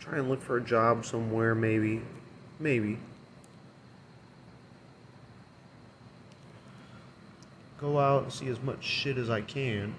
Try 0.00 0.18
and 0.18 0.28
look 0.28 0.42
for 0.42 0.56
a 0.56 0.60
job 0.60 1.04
somewhere 1.04 1.54
maybe. 1.54 2.02
Maybe. 2.58 2.98
Go 7.80 7.98
out 7.98 8.24
and 8.24 8.32
see 8.32 8.48
as 8.48 8.60
much 8.60 8.84
shit 8.84 9.16
as 9.16 9.30
I 9.30 9.40
can. 9.40 9.94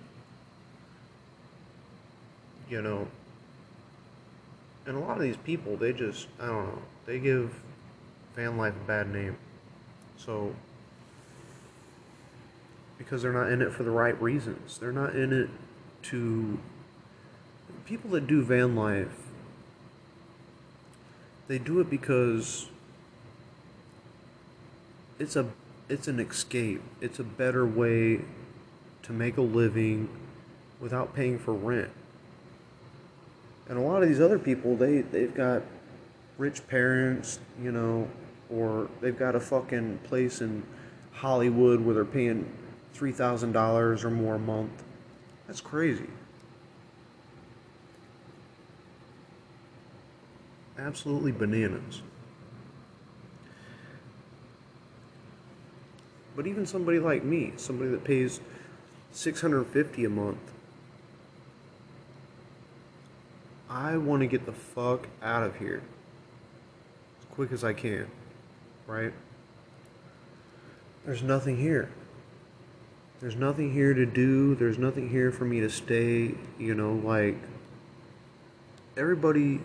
You 2.70 2.82
know. 2.82 3.08
And 4.86 4.98
a 4.98 5.00
lot 5.00 5.18
of 5.18 5.24
these 5.24 5.38
people, 5.38 5.78
they 5.78 5.94
just, 5.94 6.28
I 6.40 6.48
don't 6.48 6.66
know, 6.66 6.82
they 7.06 7.20
give 7.20 7.54
van 8.36 8.58
life 8.58 8.74
a 8.76 8.88
bad 8.88 9.12
name. 9.12 9.38
So, 10.18 10.56
because 12.98 13.22
they're 13.22 13.34
not 13.34 13.52
in 13.52 13.62
it 13.62 13.72
for 13.72 13.84
the 13.84 13.92
right 13.92 14.20
reasons. 14.22 14.78
They're 14.78 14.92
not 14.92 15.16
in 15.16 15.34
it 15.34 15.50
to. 16.04 16.60
People 17.86 18.12
that 18.12 18.28
do 18.28 18.44
van 18.44 18.76
life, 18.76 19.28
they 21.48 21.58
do 21.58 21.80
it 21.80 21.90
because 21.90 22.68
it's 25.18 25.36
a 25.36 25.48
it's 25.90 26.08
an 26.08 26.20
escape. 26.20 26.82
It's 27.02 27.20
a 27.20 27.24
better 27.24 27.66
way 27.66 28.22
to 29.04 29.12
make 29.12 29.38
a 29.38 29.42
living 29.42 30.08
without 30.80 31.14
paying 31.16 31.40
for 31.40 31.54
rent. 31.54 31.90
And 33.68 33.78
a 33.78 33.82
lot 33.82 34.02
of 34.02 34.10
these 34.10 34.22
other 34.22 34.40
people, 34.40 34.76
they 34.76 35.02
they've 35.02 35.34
got 35.34 35.64
rich 36.38 36.66
parents, 36.68 37.40
you 37.62 37.72
know, 37.72 38.08
or 38.50 38.88
they've 39.02 39.18
got 39.18 39.36
a 39.36 39.40
fucking 39.40 40.00
place 40.04 40.42
in 40.42 40.64
Hollywood 41.14 41.82
where 41.82 41.96
they're 41.96 42.06
paying 42.06 42.52
three 42.94 43.12
thousand 43.12 43.52
dollars 43.52 44.04
or 44.04 44.10
more 44.10 44.36
a 44.36 44.40
month. 44.40 44.84
That's 45.48 45.62
crazy. 45.62 46.08
Absolutely 50.78 51.32
bananas. 51.32 52.02
But 56.40 56.48
even 56.48 56.66
somebody 56.66 57.00
like 57.00 57.22
me, 57.22 57.52
somebody 57.58 57.92
that 57.92 58.06
pays 58.06 58.40
650 59.12 60.06
a 60.06 60.10
month, 60.10 60.38
I 63.70 63.98
want 63.98 64.22
to 64.22 64.28
get 64.28 64.46
the 64.46 64.54
fuck 64.54 65.10
out 65.22 65.44
of 65.44 65.58
here 65.58 65.82
as 67.20 67.26
quick 67.36 67.52
as 67.52 67.66
I 67.66 67.74
can, 67.74 68.08
right? 68.88 69.12
There's 71.06 71.22
nothing 71.22 71.58
here. 71.58 71.90
There's 73.20 73.36
nothing 73.36 73.74
here 73.74 73.94
to 73.94 74.06
do. 74.06 74.56
There's 74.56 74.78
nothing 74.78 75.10
here 75.10 75.34
for 75.34 75.44
me 75.44 75.60
to 75.60 75.70
stay, 75.70 76.36
you 76.58 76.74
know, 76.74 76.94
like 76.94 77.36
everybody 78.96 79.60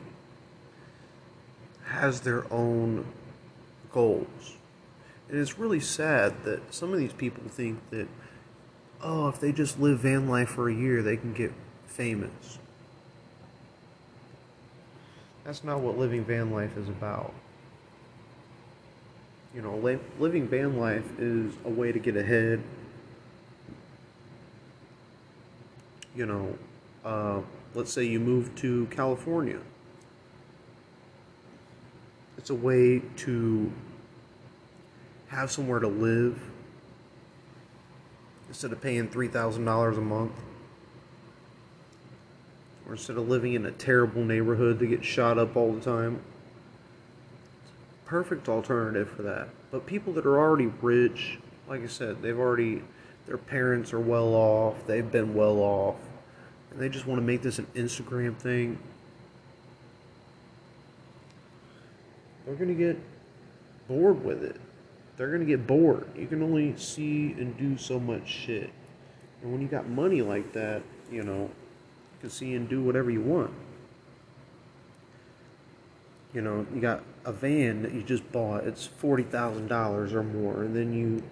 has 1.84 2.22
their 2.22 2.52
own 2.52 3.06
goals. 3.92 4.56
And 5.28 5.38
it's 5.38 5.58
really 5.58 5.80
sad 5.80 6.44
that 6.44 6.74
some 6.74 6.92
of 6.92 6.98
these 6.98 7.12
people 7.12 7.42
think 7.48 7.78
that, 7.90 8.08
oh, 9.02 9.28
if 9.28 9.40
they 9.40 9.52
just 9.52 9.80
live 9.80 10.00
van 10.00 10.28
life 10.28 10.50
for 10.50 10.68
a 10.68 10.74
year, 10.74 11.02
they 11.02 11.16
can 11.16 11.32
get 11.32 11.52
famous. 11.86 12.58
That's 15.44 15.64
not 15.64 15.80
what 15.80 15.98
living 15.98 16.24
van 16.24 16.50
life 16.50 16.76
is 16.76 16.88
about. 16.88 17.32
You 19.54 19.62
know, 19.62 19.76
living 20.18 20.48
van 20.48 20.78
life 20.78 21.18
is 21.18 21.54
a 21.64 21.70
way 21.70 21.92
to 21.92 21.98
get 21.98 22.16
ahead. 22.16 22.62
You 26.16 26.26
know, 26.26 26.58
uh, 27.04 27.40
let's 27.74 27.92
say 27.92 28.04
you 28.04 28.20
move 28.20 28.54
to 28.56 28.86
California. 28.86 29.60
It's 32.36 32.50
a 32.50 32.54
way 32.54 33.00
to 33.18 33.72
have 35.28 35.50
somewhere 35.50 35.80
to 35.80 35.88
live 35.88 36.40
instead 38.48 38.72
of 38.72 38.80
paying 38.80 39.08
$3,000 39.08 39.98
a 39.98 40.00
month. 40.00 40.32
Or 42.86 42.92
instead 42.92 43.16
of 43.16 43.28
living 43.28 43.54
in 43.54 43.66
a 43.66 43.72
terrible 43.72 44.22
neighborhood 44.24 44.78
that 44.78 44.86
gets 44.86 45.06
shot 45.06 45.38
up 45.38 45.56
all 45.56 45.72
the 45.72 45.80
time. 45.80 46.20
Perfect 48.04 48.48
alternative 48.48 49.10
for 49.10 49.22
that. 49.22 49.48
But 49.70 49.86
people 49.86 50.12
that 50.12 50.26
are 50.26 50.38
already 50.38 50.66
rich, 50.82 51.38
like 51.66 51.82
I 51.82 51.86
said, 51.86 52.20
they've 52.22 52.38
already, 52.38 52.82
their 53.26 53.38
parents 53.38 53.92
are 53.92 54.00
well 54.00 54.34
off, 54.34 54.86
they've 54.86 55.10
been 55.10 55.34
well 55.34 55.58
off, 55.58 55.96
and 56.70 56.78
they 56.78 56.88
just 56.88 57.06
want 57.06 57.20
to 57.20 57.26
make 57.26 57.42
this 57.42 57.58
an 57.58 57.66
Instagram 57.74 58.36
thing. 58.36 58.78
They're 62.44 62.54
going 62.54 62.68
to 62.68 62.74
get 62.74 62.98
bored 63.88 64.22
with 64.22 64.44
it 64.44 64.60
they're 65.16 65.30
gonna 65.30 65.44
get 65.44 65.66
bored. 65.66 66.06
You 66.16 66.26
can 66.26 66.42
only 66.42 66.76
see 66.76 67.32
and 67.32 67.56
do 67.56 67.76
so 67.78 68.00
much 68.00 68.28
shit. 68.28 68.70
And 69.42 69.52
when 69.52 69.60
you 69.60 69.68
got 69.68 69.88
money 69.88 70.22
like 70.22 70.52
that, 70.54 70.82
you 71.10 71.22
know, 71.22 71.42
you 71.42 72.20
can 72.20 72.30
see 72.30 72.54
and 72.54 72.68
do 72.68 72.82
whatever 72.82 73.10
you 73.10 73.20
want. 73.20 73.52
You 76.32 76.40
know, 76.40 76.66
you 76.74 76.80
got 76.80 77.02
a 77.24 77.32
van 77.32 77.82
that 77.82 77.92
you 77.92 78.02
just 78.02 78.30
bought, 78.32 78.64
it's 78.64 78.88
$40,000 78.88 80.12
or 80.12 80.22
more, 80.22 80.64
and 80.64 80.74
then 80.74 80.92
you 80.92 81.22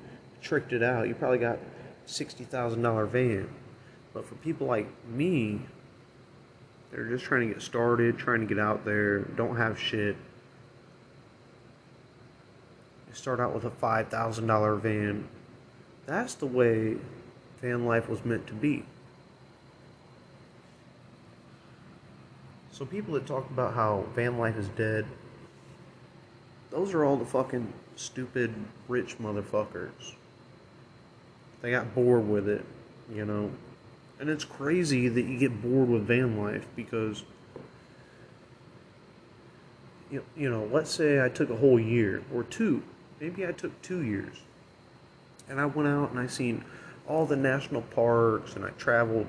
tricked 0.41 0.73
it 0.73 0.83
out. 0.83 1.09
You 1.09 1.15
probably 1.15 1.39
got 1.39 1.59
$60,000 2.07 3.09
van. 3.09 3.49
But 4.15 4.27
for 4.27 4.35
people 4.37 4.67
like 4.67 4.87
me, 5.09 5.62
they're 6.91 7.09
just 7.09 7.25
trying 7.25 7.49
to 7.49 7.55
get 7.55 7.62
started, 7.62 8.19
trying 8.19 8.41
to 8.41 8.47
get 8.47 8.59
out 8.59 8.85
there, 8.85 9.21
don't 9.21 9.57
have 9.57 9.79
shit, 9.79 10.15
you 13.12 13.16
start 13.19 13.40
out 13.40 13.52
with 13.54 13.64
a 13.64 13.71
$5,000 13.71 14.81
van. 14.81 15.28
That's 16.07 16.35
the 16.35 16.47
way 16.47 16.97
van 17.61 17.85
life 17.85 18.09
was 18.09 18.25
meant 18.25 18.47
to 18.47 18.54
be. 18.54 18.85
So 22.73 22.87
people 22.87 23.12
that 23.14 23.26
talk 23.26 23.49
about 23.50 23.75
how 23.75 24.07
van 24.14 24.38
life 24.38 24.57
is 24.57 24.69
dead, 24.71 25.04
those 26.71 26.95
are 26.95 27.04
all 27.04 27.16
the 27.16 27.26
fucking 27.26 27.71
stupid 27.97 28.54
rich 28.88 29.19
motherfuckers. 29.19 30.14
They 31.61 31.71
got 31.71 31.95
bored 31.95 32.26
with 32.26 32.49
it, 32.49 32.64
you 33.12 33.26
know. 33.26 33.50
And 34.21 34.31
it's 34.31 34.45
crazy 34.45 35.09
that 35.09 35.23
you 35.23 35.38
get 35.38 35.61
bored 35.61 35.90
with 35.90 36.07
van 36.07 36.42
life 36.42 36.64
because 36.75 37.25
you, 40.11 40.25
you 40.35 40.50
know, 40.50 40.66
let's 40.73 40.90
say 40.90 41.23
I 41.23 41.28
took 41.28 41.50
a 41.50 41.57
whole 41.57 41.78
year 41.78 42.23
or 42.35 42.45
two 42.45 42.83
maybe 43.23 43.47
I 43.47 43.52
took 43.52 43.81
two 43.83 44.02
years. 44.02 44.35
And 45.49 45.61
I 45.61 45.67
went 45.67 45.88
out 45.88 46.11
and 46.11 46.19
I 46.19 46.26
seen 46.26 46.64
all 47.09 47.25
the 47.25 47.37
national 47.37 47.83
parks 47.83 48.57
and 48.57 48.64
I 48.64 48.70
traveled 48.70 49.29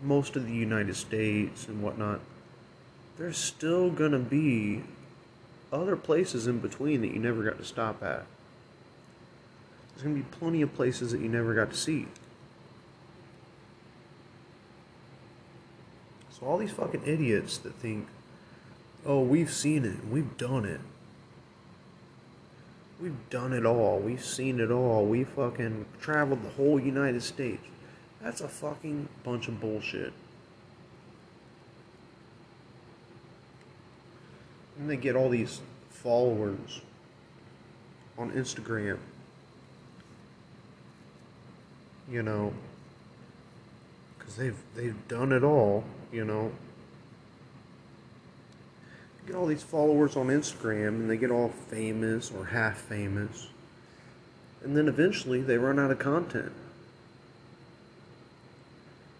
most 0.00 0.36
of 0.36 0.46
the 0.46 0.54
United 0.54 0.94
States 0.94 1.66
and 1.66 1.82
whatnot. 1.82 2.20
There's 3.18 3.36
still 3.36 3.90
gonna 3.90 4.20
be 4.20 4.84
other 5.72 5.96
places 5.96 6.46
in 6.46 6.60
between 6.60 7.00
that 7.00 7.08
you 7.08 7.18
never 7.18 7.42
got 7.42 7.58
to 7.58 7.64
stop 7.64 8.02
at. 8.04 8.24
There's 9.90 10.04
gonna 10.04 10.14
be 10.14 10.22
plenty 10.22 10.62
of 10.62 10.72
places 10.74 11.10
that 11.10 11.20
you 11.20 11.28
never 11.28 11.54
got 11.54 11.70
to 11.70 11.76
see. 11.76 12.06
So 16.38 16.46
all 16.46 16.56
these 16.56 16.70
fucking 16.70 17.02
idiots 17.04 17.58
that 17.58 17.74
think, 17.74 18.06
oh, 19.04 19.20
we've 19.20 19.52
seen 19.52 19.84
it, 19.84 20.06
we've 20.08 20.36
done 20.38 20.64
it. 20.64 20.80
We've 23.00 23.30
done 23.30 23.54
it 23.54 23.64
all. 23.64 23.98
We've 23.98 24.24
seen 24.24 24.60
it 24.60 24.70
all. 24.70 25.06
We 25.06 25.24
fucking 25.24 25.86
traveled 26.00 26.44
the 26.44 26.50
whole 26.50 26.78
United 26.78 27.22
States. 27.22 27.64
That's 28.20 28.42
a 28.42 28.48
fucking 28.48 29.08
bunch 29.24 29.48
of 29.48 29.58
bullshit. 29.58 30.12
And 34.78 34.90
they 34.90 34.96
get 34.96 35.16
all 35.16 35.30
these 35.30 35.60
followers 35.88 36.82
on 38.18 38.30
Instagram. 38.32 38.98
You 42.10 42.22
know, 42.22 42.52
because 44.18 44.36
they've 44.36 44.56
they've 44.74 45.08
done 45.08 45.32
it 45.32 45.44
all. 45.44 45.84
You 46.12 46.24
know, 46.24 46.52
get 49.26 49.36
all 49.36 49.46
these 49.46 49.62
followers 49.62 50.16
on 50.16 50.28
Instagram 50.28 50.88
and 50.88 51.10
they 51.10 51.16
get 51.16 51.30
all 51.30 51.48
famous 51.68 52.30
or 52.30 52.46
half 52.46 52.78
famous. 52.78 53.48
And 54.62 54.76
then 54.76 54.88
eventually 54.88 55.40
they 55.40 55.58
run 55.58 55.78
out 55.78 55.90
of 55.90 55.98
content. 55.98 56.52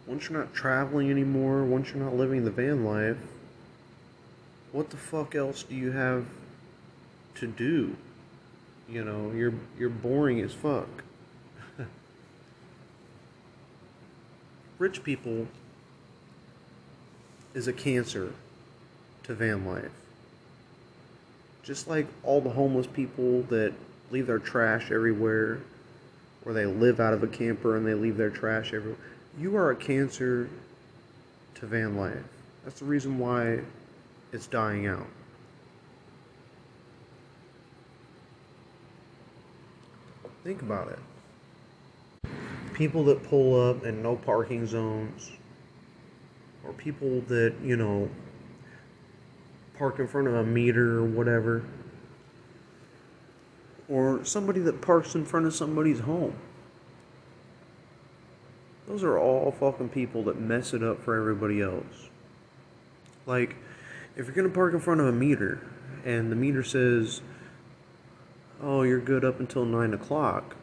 Once 0.06 0.28
you're 0.28 0.38
not 0.38 0.52
traveling 0.52 1.10
anymore, 1.10 1.64
once 1.64 1.90
you're 1.90 2.02
not 2.02 2.14
living 2.14 2.44
the 2.44 2.50
van 2.50 2.84
life, 2.84 3.16
what 4.72 4.90
the 4.90 4.96
fuck 4.96 5.34
else 5.34 5.62
do 5.62 5.74
you 5.74 5.92
have 5.92 6.26
to 7.36 7.46
do? 7.46 7.96
You 8.88 9.04
know, 9.04 9.32
you're 9.32 9.54
you're 9.78 9.88
boring 9.88 10.40
as 10.40 10.52
fuck. 10.52 11.04
Rich 14.78 15.04
people 15.04 15.46
is 17.54 17.68
a 17.68 17.72
cancer 17.72 18.32
to 19.30 19.36
van 19.36 19.64
life. 19.64 19.92
Just 21.62 21.86
like 21.86 22.08
all 22.24 22.40
the 22.40 22.50
homeless 22.50 22.88
people 22.88 23.42
that 23.42 23.72
leave 24.10 24.26
their 24.26 24.40
trash 24.40 24.90
everywhere, 24.90 25.60
or 26.44 26.52
they 26.52 26.66
live 26.66 26.98
out 26.98 27.14
of 27.14 27.22
a 27.22 27.28
camper 27.28 27.76
and 27.76 27.86
they 27.86 27.94
leave 27.94 28.16
their 28.16 28.30
trash 28.30 28.74
everywhere, 28.74 28.98
you 29.38 29.56
are 29.56 29.70
a 29.70 29.76
cancer 29.76 30.48
to 31.54 31.66
van 31.66 31.96
life. 31.96 32.24
That's 32.64 32.80
the 32.80 32.86
reason 32.86 33.20
why 33.20 33.60
it's 34.32 34.48
dying 34.48 34.88
out. 34.88 35.06
Think 40.42 40.62
about 40.62 40.88
it. 40.88 42.30
People 42.74 43.04
that 43.04 43.22
pull 43.22 43.70
up 43.70 43.84
in 43.84 44.02
no 44.02 44.16
parking 44.16 44.66
zones, 44.66 45.30
or 46.64 46.72
people 46.72 47.20
that, 47.28 47.54
you 47.62 47.76
know, 47.76 48.08
park 49.80 49.98
in 49.98 50.06
front 50.06 50.28
of 50.28 50.34
a 50.34 50.44
meter 50.44 50.98
or 50.98 51.04
whatever. 51.06 51.64
Or 53.88 54.22
somebody 54.26 54.60
that 54.60 54.82
parks 54.82 55.14
in 55.14 55.24
front 55.24 55.46
of 55.46 55.54
somebody's 55.54 56.00
home. 56.00 56.34
Those 58.86 59.02
are 59.02 59.18
all 59.18 59.50
fucking 59.50 59.88
people 59.88 60.22
that 60.24 60.38
mess 60.38 60.74
it 60.74 60.82
up 60.82 61.02
for 61.02 61.16
everybody 61.16 61.62
else. 61.62 62.10
Like, 63.24 63.56
if 64.16 64.26
you're 64.26 64.34
gonna 64.34 64.50
park 64.50 64.74
in 64.74 64.80
front 64.80 65.00
of 65.00 65.06
a 65.06 65.12
meter 65.12 65.66
and 66.04 66.30
the 66.30 66.36
meter 66.36 66.62
says, 66.62 67.22
oh, 68.62 68.82
you're 68.82 69.00
good 69.00 69.24
up 69.24 69.40
until 69.40 69.64
9 69.64 69.94
o'clock, 69.94 70.56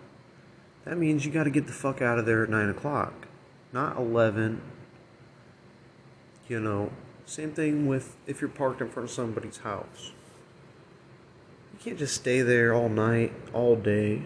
that 0.86 0.96
means 0.96 1.26
you 1.26 1.32
gotta 1.32 1.50
get 1.50 1.66
the 1.66 1.74
fuck 1.74 2.04
out 2.04 2.20
of 2.20 2.28
there 2.28 2.44
at 2.44 2.52
9 2.52 2.70
o'clock. 2.70 3.28
Not 3.74 3.98
11. 3.98 4.62
You 6.48 6.60
know, 6.60 6.92
same 7.28 7.52
thing 7.52 7.88
with 7.88 8.16
if 8.26 8.40
you're 8.40 8.50
parked 8.50 8.82
in 8.82 8.90
front 8.90 9.10
of 9.10 9.14
somebody's 9.14 9.58
house. 9.58 10.14
You 11.74 11.80
can't 11.80 12.00
just 12.00 12.16
stay 12.16 12.42
there 12.42 12.74
all 12.74 12.88
night, 12.88 13.34
all 13.54 13.76
day. 13.76 14.24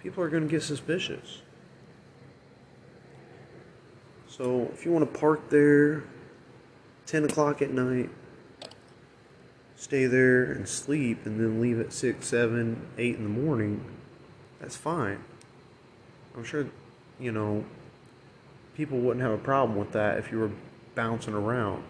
People 0.00 0.22
are 0.22 0.28
going 0.28 0.44
to 0.44 0.48
get 0.48 0.62
suspicious. 0.62 1.42
So 4.28 4.70
if 4.72 4.86
you 4.86 4.92
want 4.92 5.12
to 5.12 5.18
park 5.18 5.50
there 5.50 6.04
10 7.06 7.24
o'clock 7.24 7.60
at 7.60 7.72
night, 7.72 8.10
stay 9.74 10.06
there 10.06 10.44
and 10.52 10.68
sleep, 10.68 11.26
and 11.26 11.38
then 11.38 11.60
leave 11.60 11.80
at 11.80 11.92
6, 11.92 12.24
7, 12.24 12.86
8 12.96 13.16
in 13.16 13.22
the 13.24 13.28
morning, 13.28 13.84
that's 14.60 14.76
fine. 14.76 15.22
I'm 16.36 16.44
sure, 16.44 16.66
you 17.18 17.32
know, 17.32 17.64
people 18.76 18.98
wouldn't 19.00 19.22
have 19.22 19.32
a 19.32 19.42
problem 19.42 19.76
with 19.76 19.92
that 19.92 20.18
if 20.18 20.30
you 20.30 20.38
were 20.38 20.50
bouncing 20.94 21.34
around. 21.34 21.84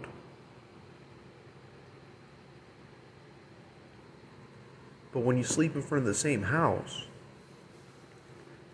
But 5.12 5.20
when 5.20 5.36
you 5.36 5.44
sleep 5.44 5.74
in 5.74 5.82
front 5.82 6.02
of 6.02 6.06
the 6.06 6.14
same 6.14 6.44
house 6.44 7.04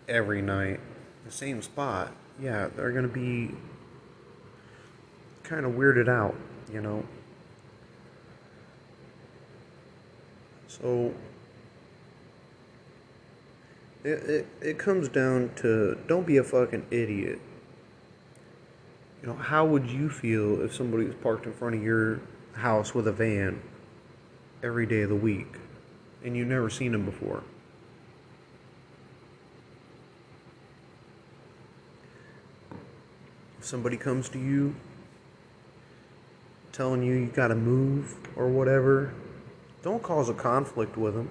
every 0.07 0.41
night, 0.41 0.79
the 1.25 1.31
same 1.31 1.61
spot, 1.61 2.11
yeah, 2.41 2.69
they're 2.75 2.91
going 2.91 3.07
to 3.07 3.13
be 3.13 3.51
kind 5.43 5.65
of 5.65 5.73
weirded 5.73 6.07
out, 6.07 6.35
you 6.71 6.79
know. 6.79 7.03
So 10.67 11.13
it, 14.03 14.09
it, 14.09 14.47
it 14.61 14.77
comes 14.77 15.09
down 15.09 15.51
to 15.57 15.97
don't 16.07 16.25
be 16.25 16.37
a 16.37 16.43
fucking 16.43 16.85
idiot. 16.89 17.41
You 19.21 19.27
know, 19.27 19.35
how 19.35 19.65
would 19.65 19.89
you 19.89 20.09
feel 20.09 20.61
if 20.61 20.73
somebody 20.73 21.05
was 21.05 21.15
parked 21.15 21.45
in 21.45 21.53
front 21.53 21.75
of 21.75 21.83
your 21.83 22.21
house 22.53 22.93
with 22.93 23.07
a 23.07 23.11
van 23.11 23.61
every 24.63 24.85
day 24.85 25.01
of 25.01 25.09
the 25.09 25.15
week 25.15 25.55
and 26.23 26.37
you've 26.37 26.47
never 26.47 26.69
seen 26.69 26.93
them 26.93 27.05
before? 27.05 27.43
If 33.59 33.65
somebody 33.65 33.97
comes 33.97 34.29
to 34.29 34.39
you 34.39 34.75
telling 36.71 37.03
you 37.03 37.15
you 37.15 37.27
gotta 37.27 37.55
move 37.55 38.15
or 38.37 38.47
whatever, 38.47 39.13
don't 39.83 40.01
cause 40.01 40.29
a 40.29 40.33
conflict 40.33 40.95
with 40.95 41.13
them. 41.13 41.29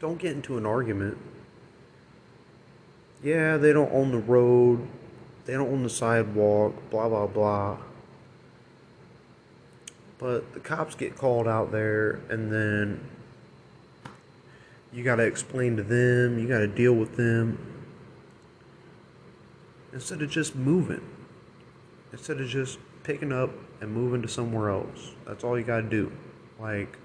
Don't 0.00 0.18
get 0.18 0.32
into 0.32 0.58
an 0.58 0.66
argument. 0.66 1.16
Yeah, 3.22 3.58
they 3.58 3.72
don't 3.72 3.92
own 3.92 4.10
the 4.10 4.18
road, 4.18 4.86
they 5.44 5.52
don't 5.52 5.70
own 5.70 5.82
the 5.82 5.90
sidewalk, 5.90 6.74
blah, 6.90 7.08
blah, 7.08 7.26
blah. 7.26 7.76
But 10.18 10.54
the 10.54 10.60
cops 10.60 10.94
get 10.94 11.16
called 11.16 11.46
out 11.46 11.72
there, 11.72 12.20
and 12.30 12.50
then 12.50 13.00
you 14.92 15.02
gotta 15.04 15.24
explain 15.24 15.76
to 15.76 15.82
them, 15.82 16.38
you 16.38 16.48
gotta 16.48 16.68
deal 16.68 16.94
with 16.94 17.16
them. 17.16 17.58
Instead 19.92 20.22
of 20.22 20.30
just 20.30 20.56
moving, 20.56 21.02
instead 22.12 22.40
of 22.40 22.48
just 22.48 22.78
picking 23.02 23.32
up 23.32 23.50
and 23.80 23.92
moving 23.92 24.22
to 24.22 24.28
somewhere 24.28 24.70
else. 24.70 25.12
That's 25.26 25.44
all 25.44 25.58
you 25.58 25.64
gotta 25.64 25.82
do. 25.82 26.10
Like, 26.58 26.96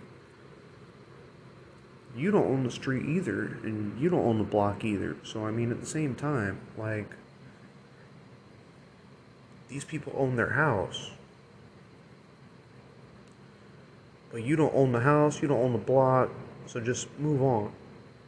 you 2.16 2.32
don't 2.32 2.46
own 2.46 2.64
the 2.64 2.72
street 2.72 3.06
either, 3.06 3.58
and 3.64 4.00
you 4.00 4.10
don't 4.10 4.26
own 4.26 4.38
the 4.38 4.44
block 4.44 4.84
either. 4.84 5.18
So, 5.24 5.46
I 5.46 5.52
mean, 5.52 5.72
at 5.72 5.80
the 5.80 5.86
same 5.86 6.16
time, 6.16 6.60
like, 6.78 7.10
these 9.70 9.84
people 9.84 10.14
own 10.18 10.36
their 10.36 10.50
house. 10.50 11.12
But 14.32 14.44
you 14.44 14.56
don't 14.56 14.74
own 14.76 14.92
the 14.92 15.00
house, 15.00 15.42
you 15.42 15.48
don't 15.48 15.60
own 15.60 15.74
the 15.74 15.80
block, 15.80 16.30
so 16.68 16.80
just 16.80 17.08
move 17.20 17.42
on, 17.42 17.72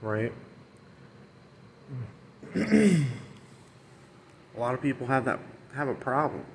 right? 0.01 0.31
a 2.55 3.05
lot 4.57 4.73
of 4.73 4.81
people 4.81 5.07
have 5.07 5.25
that 5.25 5.39
have 5.75 5.87
a 5.87 5.93
problem. 5.93 6.45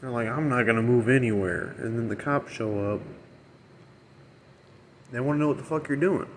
They're 0.00 0.10
like, 0.10 0.28
I'm 0.28 0.48
not 0.48 0.64
gonna 0.64 0.82
move 0.82 1.08
anywhere, 1.08 1.74
and 1.78 1.98
then 1.98 2.08
the 2.08 2.16
cops 2.16 2.52
show 2.52 2.94
up. 2.94 3.00
They 5.10 5.20
want 5.20 5.36
to 5.36 5.40
know 5.40 5.48
what 5.48 5.56
the 5.56 5.64
fuck 5.64 5.88
you're 5.88 5.96
doing. 5.96 6.28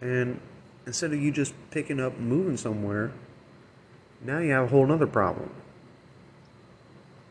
And 0.00 0.40
instead 0.86 1.12
of 1.12 1.20
you 1.20 1.32
just 1.32 1.52
picking 1.70 2.00
up 2.00 2.16
and 2.16 2.28
moving 2.28 2.56
somewhere, 2.56 3.12
now 4.22 4.38
you 4.38 4.52
have 4.52 4.64
a 4.64 4.68
whole 4.68 4.90
other 4.90 5.06
problem. 5.06 5.50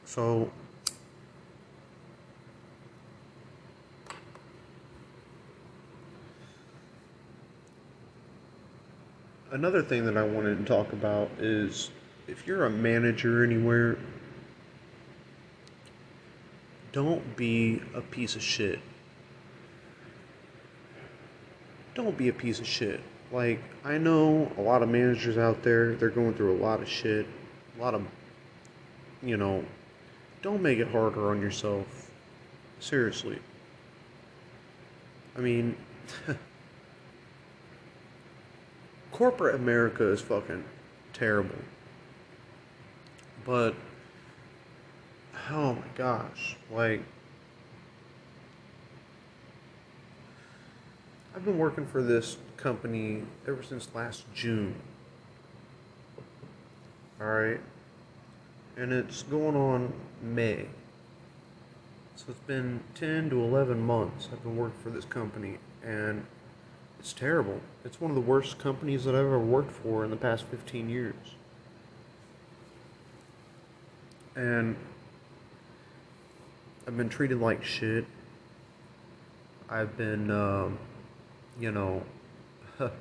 So, 0.03 0.51
another 9.51 9.81
thing 9.81 10.05
that 10.05 10.17
I 10.17 10.23
wanted 10.23 10.59
to 10.59 10.65
talk 10.65 10.91
about 10.93 11.29
is 11.39 11.89
if 12.27 12.45
you're 12.45 12.65
a 12.65 12.69
manager 12.69 13.43
anywhere, 13.43 13.97
don't 16.91 17.35
be 17.35 17.81
a 17.93 18.01
piece 18.01 18.35
of 18.35 18.43
shit. 18.43 18.79
Don't 21.93 22.17
be 22.17 22.27
a 22.27 22.33
piece 22.33 22.59
of 22.59 22.67
shit. 22.67 22.99
Like, 23.31 23.59
I 23.83 23.97
know 23.97 24.51
a 24.57 24.61
lot 24.61 24.83
of 24.83 24.89
managers 24.89 25.37
out 25.37 25.63
there, 25.63 25.95
they're 25.95 26.09
going 26.09 26.33
through 26.33 26.55
a 26.55 26.61
lot 26.61 26.81
of 26.81 26.87
shit. 26.87 27.25
A 27.77 27.81
lot 27.81 27.93
of, 27.93 28.03
you 29.21 29.37
know, 29.37 29.63
don't 30.41 30.61
make 30.61 30.79
it 30.79 30.87
harder 30.87 31.29
on 31.29 31.41
yourself. 31.41 32.11
Seriously. 32.79 33.39
I 35.35 35.41
mean, 35.41 35.75
corporate 39.11 39.55
America 39.55 40.07
is 40.07 40.21
fucking 40.21 40.63
terrible. 41.13 41.55
But, 43.45 43.75
oh 45.51 45.73
my 45.73 45.87
gosh, 45.95 46.55
like, 46.71 47.01
I've 51.35 51.43
been 51.43 51.57
working 51.57 51.85
for 51.85 52.01
this 52.01 52.37
company 52.55 53.23
ever 53.45 53.61
since 53.61 53.89
last 53.93 54.23
June. 54.33 54.73
Alright? 57.19 57.59
And 58.77 58.93
it's 58.93 59.23
going 59.23 59.57
on 59.57 59.91
May. 60.21 60.67
So 62.15 62.27
it's 62.29 62.39
been 62.47 62.79
10 62.95 63.31
to 63.31 63.43
11 63.43 63.85
months 63.85 64.29
I've 64.31 64.41
been 64.43 64.55
working 64.55 64.79
for 64.81 64.89
this 64.89 65.03
company, 65.03 65.57
and 65.83 66.25
it's 67.01 67.11
terrible. 67.11 67.59
It's 67.83 67.99
one 67.99 68.11
of 68.11 68.15
the 68.15 68.21
worst 68.21 68.57
companies 68.57 69.03
that 69.03 69.13
I've 69.13 69.25
ever 69.25 69.37
worked 69.37 69.73
for 69.73 70.05
in 70.05 70.11
the 70.11 70.17
past 70.17 70.45
15 70.45 70.89
years. 70.89 71.15
And 74.37 74.77
I've 76.87 76.95
been 76.95 77.09
treated 77.09 77.41
like 77.41 77.61
shit. 77.65 78.05
I've 79.69 79.97
been, 79.97 80.31
um, 80.31 80.77
you 81.59 81.71
know, 81.71 82.03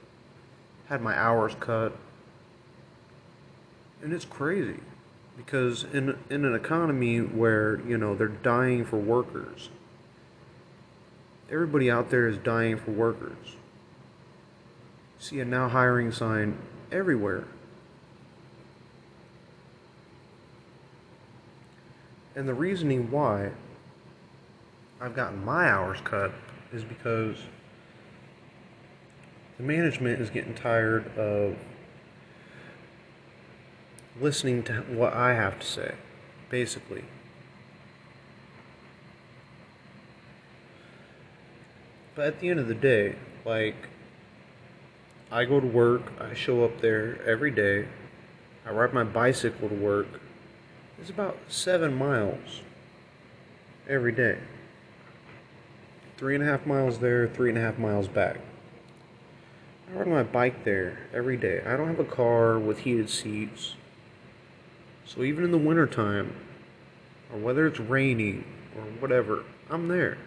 had 0.89 1.03
my 1.03 1.17
hours 1.17 1.55
cut. 1.61 1.97
And 4.03 4.13
it's 4.13 4.25
crazy 4.25 4.81
because 5.37 5.85
in 5.85 6.19
in 6.31 6.45
an 6.45 6.55
economy 6.55 7.19
where, 7.19 7.81
you 7.87 7.97
know, 7.97 8.15
they're 8.15 8.29
dying 8.29 8.85
for 8.85 8.99
workers. 8.99 9.71
Everybody 11.51 11.91
out 11.91 12.11
there 12.11 12.27
is 12.27 12.37
dying 12.39 12.77
for 12.77 12.91
workers. 12.91 13.57
See 15.19 15.41
a 15.41 15.45
now 15.45 15.69
hiring 15.69 16.13
sign 16.13 16.59
everywhere. 16.93 17.45
And 22.37 22.49
the 22.49 22.55
reasoning 22.55 23.11
why 23.11 23.53
I've 25.01 25.15
gotten 25.15 25.45
my 25.45 25.71
hours 25.71 25.99
cut 26.03 26.33
is 26.73 26.83
because 26.83 27.37
the 29.57 29.63
management 29.63 30.21
is 30.21 30.31
getting 30.31 30.55
tired 30.55 31.17
of 31.17 31.57
listening 34.21 34.63
to 34.65 34.75
what 34.83 35.13
I 35.13 35.35
have 35.35 35.59
to 35.61 35.67
say, 35.67 35.95
basically. 36.51 37.05
But 42.15 42.27
at 42.27 42.41
the 42.41 42.49
end 42.49 42.61
of 42.61 42.69
the 42.69 42.75
day, 42.75 43.17
like, 43.45 43.75
I 45.33 45.45
go 45.45 45.59
to 45.59 45.67
work, 45.67 46.13
I 46.21 46.35
show 46.35 46.65
up 46.65 46.81
there 46.81 47.21
every 47.27 47.51
day, 47.51 47.89
I 48.65 48.71
ride 48.71 48.95
my 48.95 49.05
bicycle 49.05 49.69
to 49.69 49.75
work. 49.75 50.07
It's 51.01 51.11
about 51.11 51.37
seven 51.49 51.97
miles 51.97 52.63
every 53.89 54.13
day. 54.13 54.39
Three 56.17 56.37
and 56.37 56.45
a 56.45 56.47
half 56.47 56.67
miles 56.67 57.01
there, 57.01 57.27
three 57.27 57.49
and 57.49 57.59
a 57.59 57.61
half 57.61 57.79
miles 57.79 58.07
back. 58.07 58.39
I 59.95 59.99
ride 59.99 60.09
my 60.09 60.23
bike 60.25 60.65
there 60.65 60.99
every 61.13 61.37
day. 61.37 61.63
I 61.65 61.77
don't 61.77 61.87
have 61.87 62.01
a 62.01 62.05
car 62.05 62.59
with 62.59 62.81
heated 62.81 63.09
seats. 63.09 63.75
So 65.07 65.23
even 65.23 65.45
in 65.45 65.53
the 65.53 65.59
wintertime, 65.59 66.35
or 67.33 67.39
whether 67.39 67.67
it's 67.67 67.79
raining 67.79 68.45
or 68.77 68.83
whatever, 68.99 69.45
I'm 69.71 69.87
there. 69.87 70.19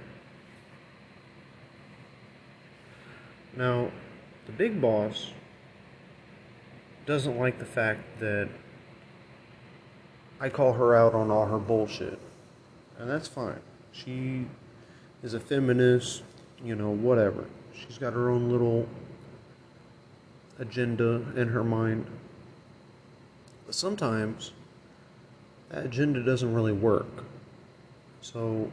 Now, 3.57 3.91
the 4.45 4.53
big 4.53 4.79
boss 4.79 5.31
doesn't 7.05 7.37
like 7.37 7.59
the 7.59 7.65
fact 7.65 8.19
that 8.19 8.47
I 10.39 10.47
call 10.47 10.73
her 10.73 10.95
out 10.95 11.13
on 11.13 11.29
all 11.29 11.47
her 11.47 11.57
bullshit. 11.57 12.19
And 12.97 13.09
that's 13.09 13.27
fine. 13.27 13.59
She 13.91 14.45
is 15.23 15.33
a 15.33 15.39
feminist, 15.41 16.23
you 16.63 16.75
know, 16.75 16.89
whatever. 16.89 17.45
She's 17.73 17.97
got 17.97 18.13
her 18.13 18.29
own 18.29 18.49
little 18.49 18.87
agenda 20.59 21.21
in 21.35 21.49
her 21.49 21.63
mind. 21.63 22.05
But 23.65 23.75
sometimes 23.75 24.51
that 25.69 25.85
agenda 25.85 26.23
doesn't 26.23 26.53
really 26.53 26.73
work. 26.73 27.23
So 28.21 28.71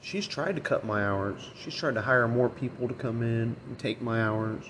she's 0.00 0.26
tried 0.26 0.56
to 0.56 0.60
cut 0.60 0.84
my 0.84 1.04
hours. 1.04 1.50
She's 1.58 1.74
tried 1.74 1.94
to 1.94 2.02
hire 2.02 2.28
more 2.28 2.48
people 2.48 2.88
to 2.88 2.94
come 2.94 3.22
in 3.22 3.56
and 3.66 3.78
take 3.78 4.00
my 4.00 4.22
hours. 4.22 4.64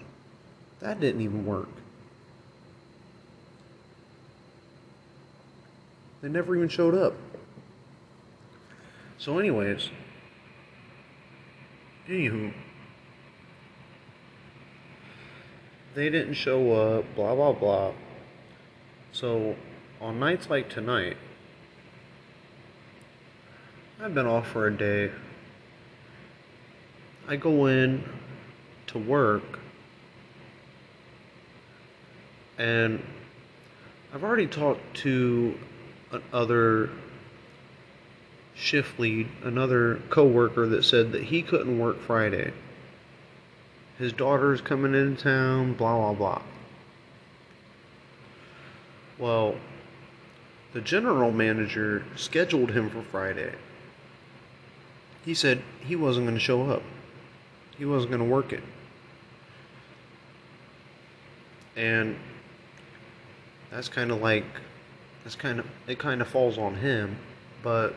That 0.80 1.00
didn't 1.00 1.20
even 1.20 1.44
work. 1.44 1.68
They 6.22 6.28
never 6.28 6.56
even 6.56 6.68
showed 6.68 6.94
up. 6.94 7.14
So, 9.18 9.38
anyways, 9.38 9.90
anywho, 12.08 12.52
they 15.96 16.10
didn't 16.10 16.34
show 16.34 16.72
up, 16.72 17.14
blah, 17.16 17.34
blah, 17.34 17.52
blah. 17.52 17.92
So, 19.12 19.56
on 19.98 20.20
nights 20.20 20.50
like 20.50 20.68
tonight, 20.68 21.16
I've 23.98 24.14
been 24.14 24.26
off 24.26 24.46
for 24.46 24.66
a 24.66 24.76
day. 24.76 25.10
I 27.26 27.36
go 27.36 27.64
in 27.64 28.04
to 28.88 28.98
work 28.98 29.58
and 32.58 33.02
I've 34.14 34.22
already 34.22 34.46
talked 34.46 34.96
to 34.98 35.58
another 36.12 36.90
shift 38.54 39.00
lead, 39.00 39.28
another 39.42 40.02
coworker 40.10 40.66
that 40.68 40.84
said 40.84 41.12
that 41.12 41.24
he 41.24 41.40
couldn't 41.40 41.78
work 41.78 41.98
Friday. 42.00 42.52
His 43.98 44.12
daughter's 44.12 44.60
coming 44.60 44.94
in 44.94 45.16
town, 45.16 45.74
blah 45.74 45.96
blah 45.96 46.12
blah. 46.12 46.42
Well, 49.18 49.54
the 50.72 50.80
general 50.80 51.32
manager 51.32 52.04
scheduled 52.16 52.72
him 52.72 52.90
for 52.90 53.02
Friday. 53.02 53.54
He 55.24 55.32
said 55.34 55.62
he 55.80 55.96
wasn't 55.96 56.26
going 56.26 56.36
to 56.36 56.40
show 56.40 56.70
up. 56.70 56.82
He 57.78 57.84
wasn't 57.84 58.12
going 58.12 58.22
to 58.22 58.30
work 58.30 58.52
it. 58.52 58.62
And 61.76 62.16
that's 63.70 63.88
kind 63.88 64.10
of 64.10 64.20
like 64.20 64.44
that's 65.24 65.36
kind 65.36 65.58
of 65.58 65.66
it 65.86 65.98
kind 65.98 66.20
of 66.20 66.28
falls 66.28 66.56
on 66.56 66.76
him, 66.76 67.16
but 67.62 67.94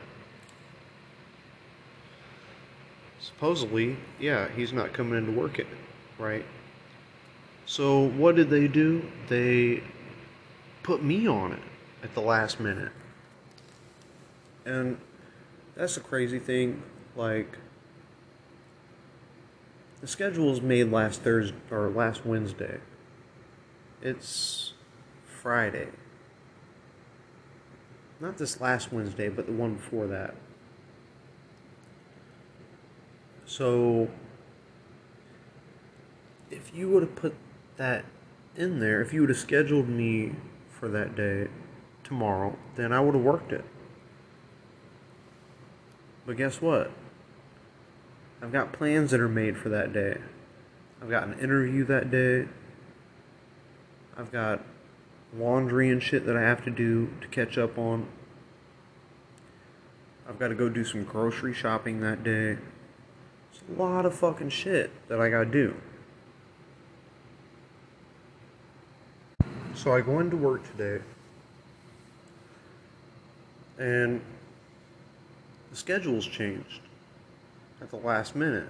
supposedly, 3.21 3.97
yeah, 4.19 4.49
he's 4.49 4.73
not 4.73 4.93
coming 4.93 5.17
in 5.17 5.25
to 5.27 5.31
work 5.31 5.59
it, 5.59 5.67
right? 6.19 6.45
So 7.65 8.09
what 8.09 8.35
did 8.35 8.49
they 8.49 8.67
do? 8.67 9.09
They 9.27 9.81
put 10.83 11.03
me 11.03 11.27
on 11.27 11.53
it 11.53 11.59
at 12.03 12.13
the 12.13 12.21
last 12.21 12.59
minute. 12.59 12.91
And 14.65 14.97
that's 15.75 15.97
a 15.97 16.01
crazy 16.01 16.39
thing. 16.39 16.83
Like, 17.15 17.57
the 20.01 20.07
schedule 20.07 20.49
was 20.49 20.61
made 20.61 20.91
last 20.91 21.21
Thursday 21.21 21.57
or 21.71 21.89
last 21.89 22.25
Wednesday. 22.25 22.79
It's 24.01 24.73
Friday. 25.25 25.87
Not 28.19 28.37
this 28.37 28.59
last 28.59 28.91
Wednesday, 28.91 29.29
but 29.29 29.45
the 29.45 29.53
one 29.53 29.75
before 29.75 30.07
that. 30.07 30.35
So, 33.45 34.09
if 36.51 36.71
you 36.73 36.89
would 36.89 37.03
have 37.03 37.15
put 37.15 37.35
that 37.77 38.05
in 38.55 38.79
there, 38.79 39.01
if 39.01 39.13
you 39.13 39.21
would 39.21 39.29
have 39.29 39.39
scheduled 39.39 39.87
me 39.87 40.35
for 40.69 40.87
that 40.89 41.15
day 41.15 41.47
tomorrow, 42.03 42.57
then 42.75 42.91
I 42.91 42.99
would 42.99 43.15
have 43.15 43.23
worked 43.23 43.51
it. 43.51 43.65
But 46.25 46.37
guess 46.37 46.61
what? 46.61 46.91
I've 48.41 48.51
got 48.51 48.71
plans 48.71 49.11
that 49.11 49.19
are 49.19 49.29
made 49.29 49.57
for 49.57 49.69
that 49.69 49.93
day. 49.93 50.17
I've 51.01 51.09
got 51.09 51.23
an 51.23 51.39
interview 51.39 51.85
that 51.85 52.11
day. 52.11 52.47
I've 54.17 54.31
got 54.31 54.61
laundry 55.37 55.89
and 55.89 56.01
shit 56.01 56.25
that 56.25 56.35
I 56.35 56.41
have 56.41 56.63
to 56.65 56.71
do 56.71 57.09
to 57.21 57.27
catch 57.27 57.57
up 57.57 57.77
on. 57.77 58.07
I've 60.27 60.39
got 60.39 60.49
to 60.49 60.55
go 60.55 60.69
do 60.69 60.83
some 60.83 61.03
grocery 61.03 61.53
shopping 61.53 62.01
that 62.01 62.23
day. 62.23 62.57
It's 63.51 63.61
a 63.75 63.81
lot 63.81 64.05
of 64.05 64.13
fucking 64.13 64.49
shit 64.49 64.91
that 65.09 65.19
I 65.19 65.29
got 65.29 65.45
to 65.45 65.45
do. 65.45 65.75
So 69.79 69.93
I 69.93 70.01
go 70.01 70.19
into 70.19 70.35
work 70.35 70.69
today, 70.71 71.01
and 73.77 74.19
the 75.71 75.77
schedule's 75.77 76.27
changed 76.27 76.81
at 77.81 77.89
the 77.89 77.95
last 77.95 78.35
minute. 78.35 78.67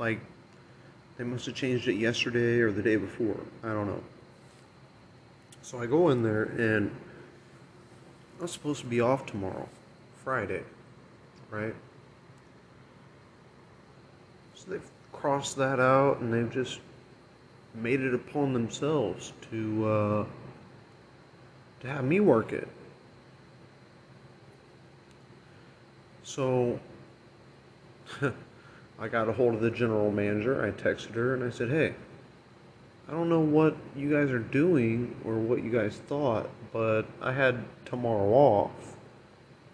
Like, 0.00 0.18
they 1.16 1.22
must 1.22 1.46
have 1.46 1.54
changed 1.54 1.86
it 1.86 1.94
yesterday 1.94 2.58
or 2.58 2.72
the 2.72 2.82
day 2.82 2.96
before. 2.96 3.38
I 3.62 3.68
don't 3.68 3.86
know. 3.86 4.02
So 5.62 5.78
I 5.78 5.86
go 5.86 6.08
in 6.08 6.24
there, 6.24 6.42
and 6.58 6.90
I'm 8.40 8.48
supposed 8.48 8.80
to 8.80 8.86
be 8.86 9.00
off 9.00 9.26
tomorrow, 9.26 9.68
Friday, 10.24 10.64
right? 11.52 11.74
So 14.56 14.72
they've 14.72 14.90
crossed 15.12 15.56
that 15.58 15.78
out, 15.78 16.18
and 16.18 16.34
they've 16.34 16.52
just 16.52 16.80
made 17.76 18.00
it 18.00 18.14
upon 18.14 18.52
themselves 18.52 19.32
to 19.50 19.88
uh, 19.88 20.24
to 21.80 21.88
have 21.88 22.04
me 22.04 22.20
work 22.20 22.52
it. 22.52 22.68
So 26.24 26.78
I 28.98 29.08
got 29.08 29.28
a 29.28 29.32
hold 29.32 29.54
of 29.54 29.60
the 29.60 29.70
general 29.70 30.10
manager. 30.10 30.64
I 30.64 30.70
texted 30.70 31.14
her 31.14 31.34
and 31.34 31.44
I 31.44 31.50
said, 31.50 31.68
"Hey, 31.68 31.94
I 33.08 33.12
don't 33.12 33.28
know 33.28 33.40
what 33.40 33.76
you 33.94 34.10
guys 34.10 34.30
are 34.30 34.38
doing 34.38 35.14
or 35.24 35.34
what 35.34 35.62
you 35.62 35.70
guys 35.70 35.96
thought, 36.08 36.48
but 36.72 37.04
I 37.20 37.32
had 37.32 37.64
tomorrow 37.84 38.32
off, 38.32 38.96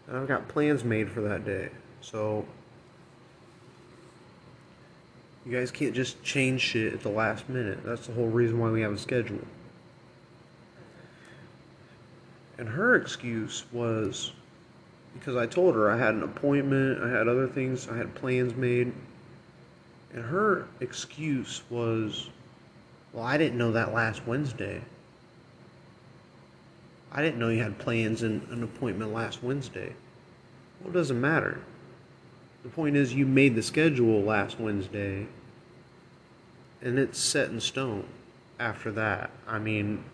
and 0.07 0.17
I've 0.17 0.29
got 0.29 0.49
plans 0.49 0.85
made 0.85 1.11
for 1.11 1.23
that 1.23 1.45
day. 1.45 1.71
So 2.03 2.45
you 5.45 5.53
guys 5.53 5.71
can't 5.71 5.95
just 5.95 6.23
change 6.23 6.61
shit 6.61 6.93
at 6.93 7.03
the 7.03 7.09
last 7.09 7.49
minute. 7.49 7.85
That's 7.85 8.07
the 8.07 8.13
whole 8.13 8.29
reason 8.29 8.59
why 8.59 8.71
we 8.71 8.81
have 8.83 8.93
a 8.93 8.99
schedule. 8.99 9.41
And 12.59 12.69
her 12.69 12.95
excuse 12.95 13.65
was 13.73 14.33
because 15.15 15.37
I 15.37 15.47
told 15.47 15.75
her 15.75 15.91
I 15.91 15.99
had 15.99 16.15
an 16.15 16.23
appointment, 16.23 17.03
I 17.03 17.09
had 17.09 17.29
other 17.29 17.49
things, 17.49 17.89
I 17.89 17.97
had 17.97 18.15
plans 18.15 18.55
made. 18.55 18.93
And 20.15 20.25
her 20.25 20.69
excuse 20.81 21.63
was, 21.71 22.29
well, 23.13 23.25
I 23.25 23.37
didn't 23.37 23.59
know 23.59 23.73
that 23.73 23.93
last 23.93 24.27
Wednesday. 24.27 24.81
I 27.11 27.21
didn't 27.21 27.39
know 27.39 27.49
you 27.49 27.63
had 27.63 27.79
plans 27.79 28.23
and 28.23 28.47
an 28.49 28.63
appointment 28.63 29.13
last 29.13 29.43
Wednesday. 29.43 29.93
Well, 30.81 30.91
it 30.91 30.95
doesn't 30.95 31.21
matter. 31.21 31.61
The 32.63 32.69
point 32.69 32.97
is, 32.97 33.13
you 33.13 33.27
made 33.27 33.55
the 33.55 33.63
schedule 33.63 34.23
last 34.23 34.61
Wednesday, 34.61 35.27
and 36.81 36.99
it's 36.99 37.19
set 37.19 37.51
in 37.51 37.61
stone 37.61 38.05
after 38.61 38.93
that. 38.93 39.31
I 39.49 39.59
mean, 39.59 40.05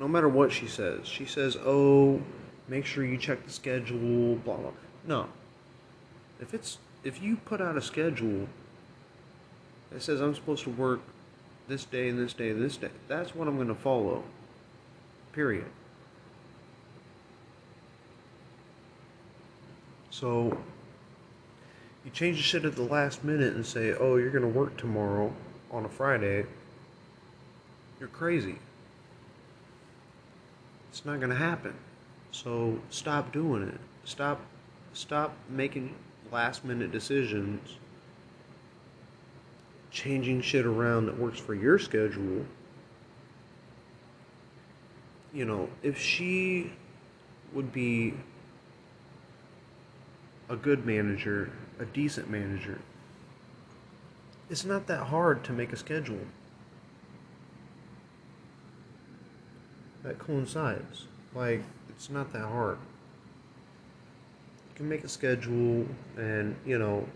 no 0.00 0.08
matter 0.08 0.28
what 0.28 0.50
she 0.50 0.66
says, 0.66 1.06
she 1.06 1.24
says, 1.24 1.56
oh, 1.64 2.20
make 2.66 2.84
sure 2.84 3.04
you 3.04 3.16
check 3.16 3.44
the 3.44 3.52
schedule, 3.52 4.36
blah, 4.36 4.56
blah. 4.56 4.72
No. 5.06 5.28
If 6.40 6.54
it's, 6.54 6.78
if 7.04 7.22
you 7.22 7.36
put 7.36 7.60
out 7.60 7.76
a 7.76 7.82
schedule 7.82 8.48
that 9.90 10.02
says 10.02 10.20
I'm 10.20 10.34
supposed 10.34 10.64
to 10.64 10.70
work 10.70 11.00
this 11.68 11.84
day 11.84 12.08
and 12.08 12.18
this 12.18 12.32
day 12.32 12.50
and 12.50 12.60
this 12.60 12.76
day, 12.76 12.90
that's 13.06 13.34
what 13.34 13.46
I'm 13.46 13.54
going 13.54 13.68
to 13.68 13.74
follow. 13.76 14.24
Period. 15.32 15.66
So 20.10 20.58
you 22.04 22.10
change 22.10 22.36
the 22.36 22.42
shit 22.42 22.64
at 22.64 22.76
the 22.76 22.82
last 22.82 23.24
minute 23.24 23.54
and 23.54 23.64
say, 23.64 23.92
"Oh, 23.92 24.16
you're 24.16 24.30
gonna 24.30 24.48
work 24.48 24.76
tomorrow 24.76 25.34
on 25.70 25.84
a 25.84 25.88
Friday." 25.88 26.46
You're 28.00 28.08
crazy. 28.08 28.58
It's 30.90 31.04
not 31.04 31.20
gonna 31.20 31.36
happen. 31.36 31.74
So 32.32 32.80
stop 32.90 33.32
doing 33.32 33.62
it. 33.62 33.78
Stop, 34.04 34.40
stop 34.92 35.36
making 35.48 35.94
last 36.32 36.64
minute 36.64 36.90
decisions. 36.90 37.76
Changing 39.90 40.40
shit 40.40 40.66
around 40.66 41.06
that 41.06 41.18
works 41.18 41.38
for 41.38 41.54
your 41.54 41.78
schedule. 41.78 42.44
You 45.32 45.44
know, 45.44 45.68
if 45.82 45.98
she 45.98 46.72
would 47.52 47.72
be 47.72 48.14
a 50.48 50.56
good 50.56 50.84
manager, 50.84 51.50
a 51.78 51.84
decent 51.84 52.30
manager, 52.30 52.78
it's 54.50 54.64
not 54.64 54.86
that 54.86 55.04
hard 55.04 55.44
to 55.44 55.52
make 55.52 55.72
a 55.72 55.76
schedule 55.76 56.20
that 60.02 60.18
coincides. 60.18 61.06
Like, 61.34 61.62
it's 61.88 62.10
not 62.10 62.32
that 62.32 62.42
hard. 62.46 62.78
You 64.70 64.76
can 64.76 64.88
make 64.88 65.04
a 65.04 65.08
schedule, 65.08 65.86
and 66.16 66.56
you 66.66 66.78
know, 66.78 67.06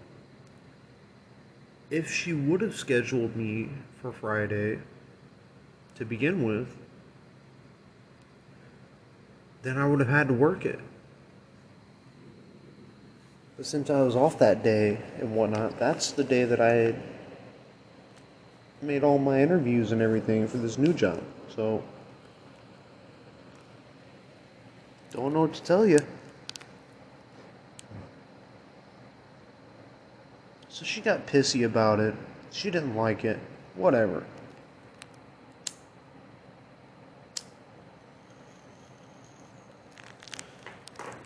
if 1.91 2.11
she 2.11 2.33
would 2.33 2.61
have 2.61 2.75
scheduled 2.75 3.37
me 3.37 3.71
for 4.01 4.13
Friday 4.13 4.79
to 5.97 6.05
begin 6.05 6.45
with, 6.45 6.77
then 9.63 9.79
I 9.79 9.87
would 9.87 10.01
have 10.01 10.09
had 10.09 10.29
to 10.29 10.35
work 10.35 10.65
it. 10.65 10.81
But 13.57 13.65
since 13.65 13.89
I 13.89 14.03
was 14.03 14.15
off 14.15 14.39
that 14.39 14.63
day 14.63 14.99
and 15.19 15.35
whatnot, 15.35 15.79
that's 15.79 16.13
the 16.13 16.25
day 16.25 16.45
that 16.45 16.61
I 16.61 16.95
made 18.83 19.03
all 19.03 19.19
my 19.19 19.41
interviews 19.41 19.93
and 19.93 20.03
everything 20.03 20.47
for 20.47 20.59
this 20.59 20.77
new 20.77 20.93
job. 20.93 21.23
So, 21.55 21.83
don't 25.13 25.33
know 25.33 25.43
what 25.43 25.55
to 25.55 25.63
tell 25.63 25.87
you. 25.87 25.99
So 30.69 30.85
she 30.85 31.01
got 31.01 31.27
pissy 31.27 31.65
about 31.65 32.01
it. 32.01 32.15
She 32.51 32.71
didn't 32.71 32.95
like 32.95 33.25
it. 33.25 33.39
Whatever. 33.77 34.25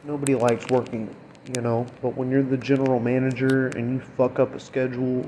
Nobody 0.05 0.37
likes 0.37 0.67
working, 0.69 1.15
you 1.55 1.61
know, 1.61 1.87
but 2.01 2.17
when 2.17 2.31
you're 2.31 2.43
the 2.43 2.57
general 2.57 3.01
manager 3.01 3.69
and 3.69 3.95
you 3.95 4.01
fuck 4.01 4.39
up 4.39 4.55
a 4.55 4.61
schedule, 4.61 5.27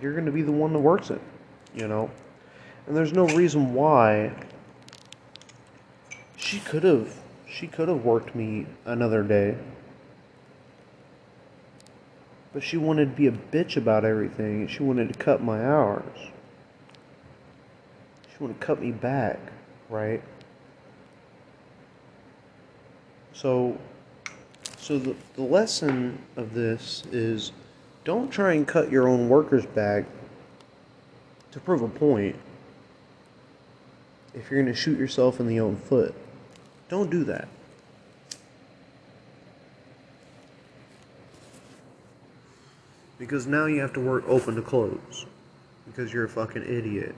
you're 0.00 0.12
going 0.12 0.26
to 0.26 0.32
be 0.32 0.42
the 0.42 0.52
one 0.52 0.72
that 0.72 0.80
works 0.80 1.10
it, 1.10 1.20
you 1.74 1.86
know? 1.86 2.10
And 2.86 2.96
there's 2.96 3.12
no 3.12 3.26
reason 3.28 3.72
why 3.72 4.34
she 6.36 6.58
could 6.58 6.82
have 6.82 7.16
she 7.48 7.66
could 7.66 7.88
have 7.88 8.04
worked 8.04 8.34
me 8.34 8.66
another 8.86 9.22
day. 9.22 9.56
But 12.52 12.62
she 12.62 12.76
wanted 12.76 13.10
to 13.10 13.16
be 13.16 13.26
a 13.26 13.32
bitch 13.32 13.76
about 13.76 14.04
everything. 14.04 14.66
She 14.68 14.82
wanted 14.82 15.12
to 15.12 15.18
cut 15.18 15.42
my 15.42 15.64
hours. 15.64 16.18
She 18.30 18.36
wanted 18.40 18.60
to 18.60 18.66
cut 18.66 18.80
me 18.80 18.90
back, 18.90 19.38
right? 19.88 20.22
So 23.34 23.78
so 24.82 24.98
the, 24.98 25.14
the 25.36 25.42
lesson 25.42 26.18
of 26.36 26.54
this 26.54 27.04
is 27.12 27.52
don't 28.02 28.32
try 28.32 28.54
and 28.54 28.66
cut 28.66 28.90
your 28.90 29.06
own 29.06 29.28
workers 29.28 29.64
back 29.64 30.04
to 31.52 31.60
prove 31.60 31.82
a 31.82 31.88
point 31.88 32.34
if 34.34 34.50
you're 34.50 34.60
going 34.60 34.74
to 34.74 34.78
shoot 34.78 34.98
yourself 34.98 35.38
in 35.38 35.46
the 35.46 35.60
own 35.60 35.76
foot. 35.76 36.12
Don't 36.88 37.10
do 37.10 37.22
that. 37.24 37.46
Because 43.20 43.46
now 43.46 43.66
you 43.66 43.80
have 43.80 43.92
to 43.92 44.00
work 44.00 44.24
open 44.26 44.56
to 44.56 44.62
close. 44.62 45.26
Because 45.86 46.12
you're 46.12 46.24
a 46.24 46.28
fucking 46.28 46.64
idiot. 46.64 47.14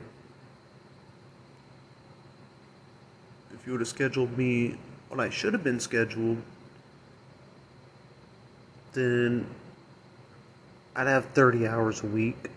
If 3.54 3.66
you 3.66 3.72
would 3.72 3.80
have 3.80 3.88
scheduled 3.88 4.36
me 4.36 4.76
when 5.08 5.18
I 5.18 5.30
should 5.30 5.54
have 5.54 5.64
been 5.64 5.80
scheduled, 5.80 6.42
then 8.94 9.46
I'd 10.96 11.06
have 11.06 11.26
30 11.26 11.66
hours 11.66 12.02
a 12.02 12.06
week. 12.06 12.50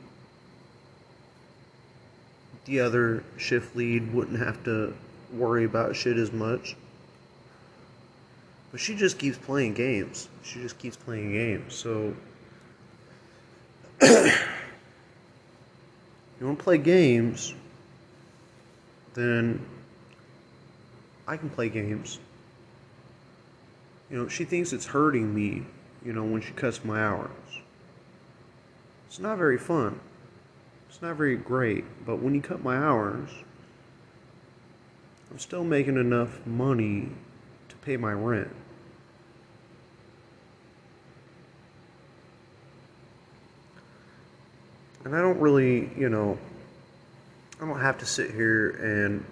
The 2.65 2.79
other 2.81 3.23
shift 3.37 3.75
lead 3.75 4.13
wouldn't 4.13 4.39
have 4.39 4.63
to 4.65 4.93
worry 5.33 5.65
about 5.65 5.95
shit 5.95 6.17
as 6.17 6.31
much. 6.31 6.75
But 8.71 8.79
she 8.79 8.95
just 8.95 9.17
keeps 9.17 9.37
playing 9.37 9.73
games. 9.73 10.29
She 10.43 10.61
just 10.61 10.77
keeps 10.77 10.95
playing 10.95 11.31
games. 11.31 11.73
So 11.73 12.13
you 14.01 14.31
want 16.41 16.59
to 16.59 16.63
play 16.63 16.77
games, 16.77 17.53
then 19.13 19.65
I 21.27 21.37
can 21.37 21.49
play 21.49 21.69
games. 21.69 22.19
You 24.09 24.17
know, 24.17 24.27
she 24.27 24.45
thinks 24.45 24.71
it's 24.71 24.85
hurting 24.85 25.33
me, 25.33 25.63
you 26.05 26.13
know, 26.13 26.23
when 26.23 26.41
she 26.41 26.51
cuts 26.51 26.83
my 26.83 27.03
hours. 27.03 27.29
It's 29.07 29.19
not 29.19 29.37
very 29.37 29.57
fun. 29.57 29.99
It's 30.89 31.01
not 31.01 31.15
very 31.15 31.35
great, 31.35 31.85
but 32.05 32.17
when 32.21 32.33
you 32.33 32.41
cut 32.41 32.63
my 32.63 32.77
hours, 32.77 33.29
I'm 35.31 35.39
still 35.39 35.63
making 35.63 35.97
enough 35.97 36.45
money 36.45 37.09
to 37.69 37.75
pay 37.77 37.97
my 37.97 38.13
rent. 38.13 38.49
And 45.03 45.15
I 45.15 45.21
don't 45.21 45.39
really, 45.39 45.91
you 45.97 46.09
know, 46.09 46.37
I 47.61 47.65
don't 47.65 47.79
have 47.79 47.97
to 47.99 48.05
sit 48.05 48.31
here 48.31 48.71
and 48.71 49.23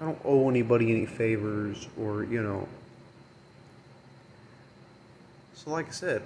I 0.00 0.04
don't 0.04 0.20
owe 0.24 0.48
anybody 0.48 0.90
any 0.90 1.06
favors 1.06 1.88
or, 1.98 2.24
you 2.24 2.42
know. 2.42 2.68
So, 5.62 5.70
like 5.70 5.88
I 5.88 5.92
said, 5.92 6.22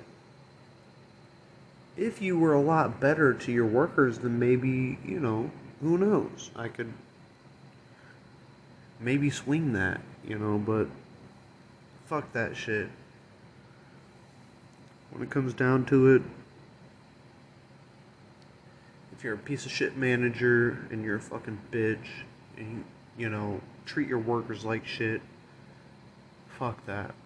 if 1.96 2.22
you 2.22 2.38
were 2.38 2.52
a 2.52 2.60
lot 2.60 3.00
better 3.00 3.34
to 3.34 3.50
your 3.50 3.66
workers, 3.66 4.20
then 4.20 4.38
maybe, 4.38 4.96
you 5.04 5.18
know, 5.18 5.50
who 5.82 5.98
knows? 5.98 6.52
I 6.54 6.68
could 6.68 6.92
maybe 9.00 9.30
swing 9.30 9.72
that, 9.72 10.00
you 10.24 10.38
know, 10.38 10.56
but 10.58 10.86
fuck 12.06 12.32
that 12.32 12.56
shit. 12.56 12.88
When 15.10 15.20
it 15.24 15.30
comes 15.30 15.52
down 15.52 15.84
to 15.86 16.14
it, 16.14 16.22
if 19.16 19.24
you're 19.24 19.34
a 19.34 19.38
piece 19.38 19.66
of 19.66 19.72
shit 19.72 19.96
manager 19.96 20.86
and 20.92 21.04
you're 21.04 21.16
a 21.16 21.20
fucking 21.20 21.58
bitch 21.72 22.06
and 22.56 22.84
you, 23.18 23.24
you 23.24 23.28
know, 23.28 23.60
treat 23.84 24.06
your 24.06 24.20
workers 24.20 24.64
like 24.64 24.86
shit, 24.86 25.20
fuck 26.56 26.86
that. 26.86 27.16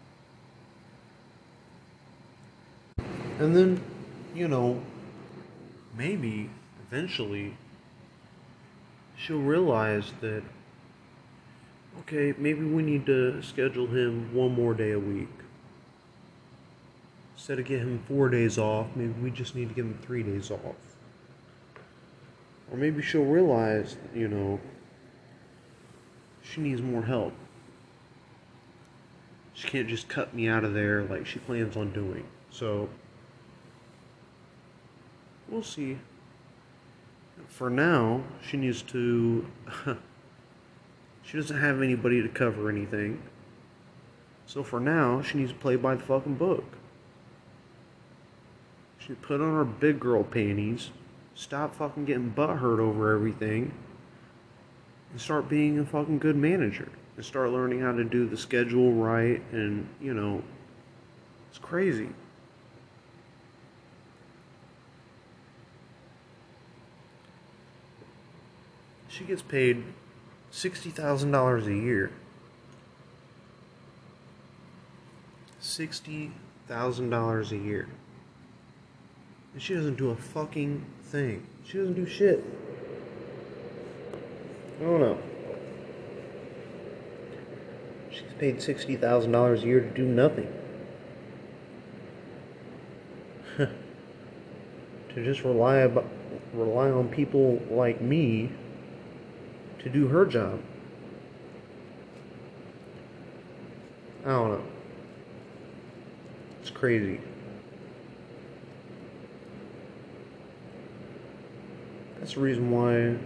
And 3.38 3.54
then, 3.54 3.80
you 4.34 4.48
know, 4.48 4.82
maybe 5.96 6.50
eventually 6.88 7.56
she'll 9.16 9.40
realize 9.40 10.12
that 10.20 10.42
okay, 12.00 12.34
maybe 12.38 12.64
we 12.64 12.82
need 12.82 13.06
to 13.06 13.42
schedule 13.42 13.86
him 13.86 14.34
one 14.34 14.52
more 14.54 14.74
day 14.74 14.92
a 14.92 14.98
week. 14.98 15.28
Instead 17.36 17.60
of 17.60 17.66
getting 17.66 17.86
him 17.86 18.02
four 18.08 18.28
days 18.28 18.58
off, 18.58 18.88
maybe 18.96 19.12
we 19.22 19.30
just 19.30 19.54
need 19.54 19.68
to 19.68 19.74
give 19.74 19.86
him 19.86 19.98
three 20.02 20.22
days 20.22 20.50
off. 20.50 20.76
Or 22.70 22.76
maybe 22.76 23.02
she'll 23.02 23.24
realize, 23.24 23.96
you 24.14 24.28
know, 24.28 24.60
she 26.42 26.60
needs 26.60 26.82
more 26.82 27.02
help. 27.02 27.32
She 29.54 29.68
can't 29.68 29.88
just 29.88 30.08
cut 30.08 30.34
me 30.34 30.48
out 30.48 30.64
of 30.64 30.74
there 30.74 31.04
like 31.04 31.26
she 31.26 31.38
plans 31.38 31.76
on 31.76 31.92
doing. 31.92 32.24
So, 32.50 32.88
we'll 35.48 35.62
see. 35.62 35.98
For 37.48 37.70
now, 37.70 38.22
she 38.42 38.56
needs 38.56 38.82
to. 38.82 39.46
she 41.22 41.36
doesn't 41.36 41.58
have 41.58 41.82
anybody 41.82 42.22
to 42.22 42.28
cover 42.28 42.68
anything. 42.68 43.22
So 44.46 44.62
for 44.62 44.80
now, 44.80 45.22
she 45.22 45.38
needs 45.38 45.52
to 45.52 45.58
play 45.58 45.76
by 45.76 45.94
the 45.94 46.02
fucking 46.02 46.36
book. 46.36 46.64
She 48.98 49.14
put 49.14 49.40
on 49.40 49.54
her 49.54 49.64
big 49.64 50.00
girl 50.00 50.24
panties, 50.24 50.90
stop 51.34 51.76
fucking 51.76 52.06
getting 52.06 52.32
butthurt 52.32 52.78
over 52.78 53.14
everything, 53.14 53.72
and 55.10 55.20
start 55.20 55.48
being 55.48 55.78
a 55.78 55.84
fucking 55.84 56.18
good 56.18 56.36
manager. 56.36 56.88
And 57.16 57.24
start 57.24 57.50
learning 57.50 57.80
how 57.80 57.92
to 57.92 58.04
do 58.04 58.26
the 58.26 58.36
schedule 58.36 58.92
right, 58.92 59.42
and, 59.52 59.88
you 60.00 60.14
know, 60.14 60.42
it's 61.50 61.58
crazy. 61.58 62.08
She 69.18 69.24
gets 69.24 69.42
paid 69.42 69.82
$60,000 70.52 71.66
a 71.66 71.74
year. 71.74 72.12
$60,000 75.60 77.50
a 77.50 77.56
year. 77.56 77.88
And 79.52 79.60
she 79.60 79.74
doesn't 79.74 79.96
do 79.96 80.10
a 80.10 80.14
fucking 80.14 80.84
thing. 81.02 81.44
She 81.66 81.78
doesn't 81.78 81.94
do 81.94 82.06
shit. 82.06 82.44
I 84.78 84.84
don't 84.84 85.00
know. 85.00 85.18
She's 88.12 88.22
paid 88.38 88.58
$60,000 88.58 89.62
a 89.62 89.66
year 89.66 89.80
to 89.80 89.90
do 89.90 90.04
nothing. 90.04 90.46
to 93.56 93.68
just 95.16 95.42
rely 95.42 95.78
about, 95.78 96.06
rely 96.54 96.88
on 96.90 97.08
people 97.08 97.60
like 97.68 98.00
me 98.00 98.52
to 99.92 99.98
do 99.98 100.08
her 100.08 100.26
job. 100.26 100.60
I 104.24 104.30
don't 104.30 104.50
know. 104.50 104.62
It's 106.60 106.70
crazy. 106.70 107.20
That's 112.18 112.34
the 112.34 112.40
reason 112.40 112.70
why 112.70 113.16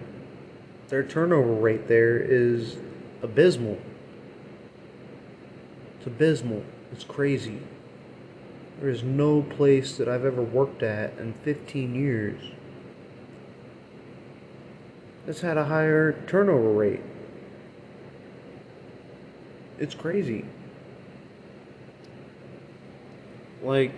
their 0.88 1.02
turnover 1.02 1.52
rate 1.52 1.88
there 1.88 2.18
is 2.18 2.76
abysmal. 3.22 3.78
It's 5.98 6.06
abysmal. 6.06 6.62
It's 6.92 7.04
crazy. 7.04 7.58
There 8.78 8.90
is 8.90 9.02
no 9.02 9.42
place 9.42 9.96
that 9.96 10.08
I've 10.08 10.24
ever 10.24 10.42
worked 10.42 10.82
at 10.82 11.18
in 11.18 11.34
15 11.44 11.94
years 11.94 12.40
that's 15.32 15.40
had 15.40 15.56
a 15.56 15.64
higher 15.64 16.12
turnover 16.26 16.72
rate. 16.72 17.00
It's 19.78 19.94
crazy. 19.94 20.44
Like, 23.62 23.92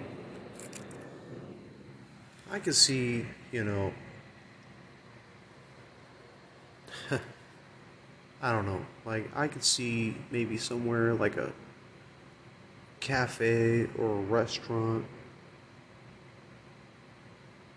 I 2.52 2.60
could 2.60 2.76
see, 2.76 3.26
you 3.50 3.64
know, 3.64 3.92
I 8.40 8.52
don't 8.52 8.66
know. 8.66 8.86
Like, 9.04 9.28
I 9.34 9.48
could 9.48 9.64
see 9.64 10.16
maybe 10.30 10.56
somewhere 10.56 11.14
like 11.14 11.36
a 11.36 11.52
cafe 13.00 13.88
or 13.98 14.18
a 14.18 14.22
restaurant. 14.22 15.04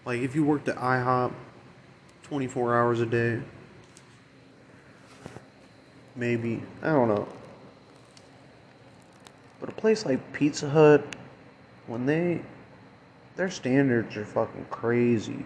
Like, 0.05 0.21
if 0.21 0.35
you 0.35 0.43
worked 0.43 0.69
at 0.69 0.75
IHOP 0.75 1.33
24 2.29 2.77
hours 2.77 2.99
a 3.01 3.05
day, 3.05 3.41
maybe. 6.15 6.61
I 6.81 6.87
don't 6.87 7.07
know. 7.07 7.27
But 9.59 9.69
a 9.69 9.73
place 9.73 10.05
like 10.05 10.33
Pizza 10.33 10.69
Hut, 10.69 11.05
when 11.87 12.05
they. 12.05 12.41
Their 13.35 13.51
standards 13.51 14.17
are 14.17 14.25
fucking 14.25 14.65
crazy. 14.71 15.45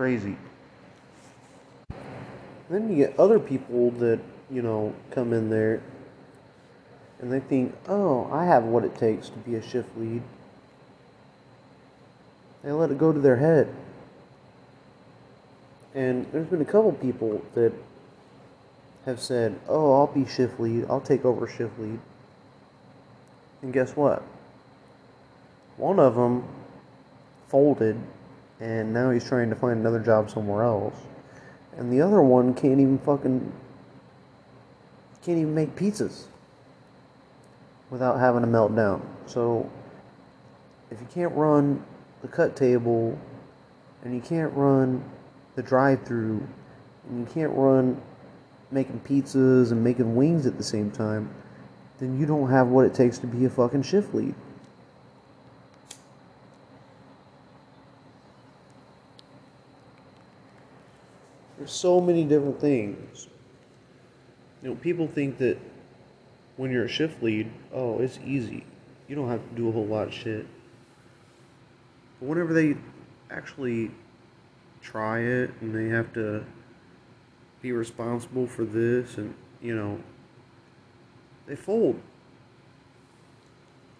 crazy. 0.00 0.34
Then 2.70 2.88
you 2.88 2.96
get 2.96 3.20
other 3.20 3.38
people 3.38 3.90
that, 3.98 4.18
you 4.50 4.62
know, 4.62 4.94
come 5.10 5.34
in 5.34 5.50
there 5.50 5.82
and 7.20 7.30
they 7.30 7.40
think, 7.40 7.74
oh, 7.88 8.28
I 8.32 8.46
have 8.46 8.64
what 8.64 8.84
it 8.84 8.96
takes 8.96 9.28
to 9.28 9.38
be 9.38 9.54
a 9.54 9.62
shift 9.62 9.96
lead. 9.96 10.22
They 12.62 12.72
let 12.72 12.90
it 12.90 12.98
go 12.98 13.12
to 13.12 13.18
their 13.18 13.36
head. 13.36 13.74
And 15.94 16.26
there's 16.32 16.46
been 16.46 16.60
a 16.60 16.66
couple 16.66 16.92
people 16.92 17.44
that 17.54 17.72
have 19.06 19.20
said, 19.20 19.58
oh, 19.68 19.94
I'll 19.94 20.06
be 20.06 20.26
shift 20.26 20.60
lead, 20.60 20.86
I'll 20.88 21.00
take 21.00 21.24
over 21.24 21.46
shift 21.46 21.78
lead. 21.78 21.98
And 23.62 23.72
guess 23.72 23.96
what? 23.96 24.22
One 25.76 25.98
of 25.98 26.14
them 26.14 26.44
folded 27.48 27.98
and 28.60 28.92
now 28.92 29.10
he's 29.10 29.26
trying 29.26 29.50
to 29.50 29.56
find 29.56 29.80
another 29.80 30.00
job 30.00 30.30
somewhere 30.30 30.62
else. 30.62 30.94
And 31.76 31.92
the 31.92 32.02
other 32.02 32.20
one 32.22 32.54
can't 32.54 32.80
even 32.80 32.98
fucking 32.98 33.52
can't 35.22 35.38
even 35.38 35.54
make 35.54 35.76
pizzas 35.76 36.24
without 37.90 38.18
having 38.18 38.44
a 38.44 38.46
meltdown. 38.46 39.02
So 39.26 39.68
if 40.90 41.00
you 41.00 41.06
can't 41.12 41.34
run 41.34 41.84
the 42.22 42.28
cut 42.28 42.56
table 42.56 43.18
and 44.04 44.14
you 44.14 44.20
can't 44.20 44.52
run 44.54 45.04
the 45.56 45.62
drive-through 45.62 46.46
and 47.08 47.18
you 47.18 47.32
can't 47.32 47.52
run 47.52 48.00
making 48.70 49.00
pizzas 49.00 49.72
and 49.72 49.82
making 49.82 50.14
wings 50.14 50.46
at 50.46 50.56
the 50.56 50.62
same 50.62 50.90
time, 50.90 51.28
then 51.98 52.18
you 52.18 52.26
don't 52.26 52.48
have 52.48 52.68
what 52.68 52.86
it 52.86 52.94
takes 52.94 53.18
to 53.18 53.26
be 53.26 53.44
a 53.44 53.50
fucking 53.50 53.82
shift 53.82 54.14
lead. 54.14 54.34
There's 61.58 61.72
so 61.72 62.00
many 62.00 62.24
different 62.24 62.58
things. 62.58 63.28
You 64.62 64.70
know, 64.70 64.76
people 64.76 65.06
think 65.06 65.36
that 65.38 65.58
when 66.60 66.70
you're 66.70 66.84
a 66.84 66.88
shift 66.88 67.22
lead, 67.22 67.50
oh, 67.72 68.00
it's 68.00 68.18
easy. 68.22 68.64
You 69.08 69.16
don't 69.16 69.30
have 69.30 69.40
to 69.48 69.54
do 69.56 69.70
a 69.70 69.72
whole 69.72 69.86
lot 69.86 70.08
of 70.08 70.12
shit. 70.12 70.44
But 72.18 72.28
whenever 72.28 72.52
they 72.52 72.76
actually 73.30 73.92
try 74.82 75.20
it 75.20 75.52
and 75.62 75.74
they 75.74 75.88
have 75.88 76.12
to 76.12 76.44
be 77.62 77.72
responsible 77.72 78.46
for 78.46 78.66
this 78.66 79.16
and, 79.16 79.34
you 79.62 79.74
know, 79.74 80.00
they 81.46 81.56
fold. 81.56 81.98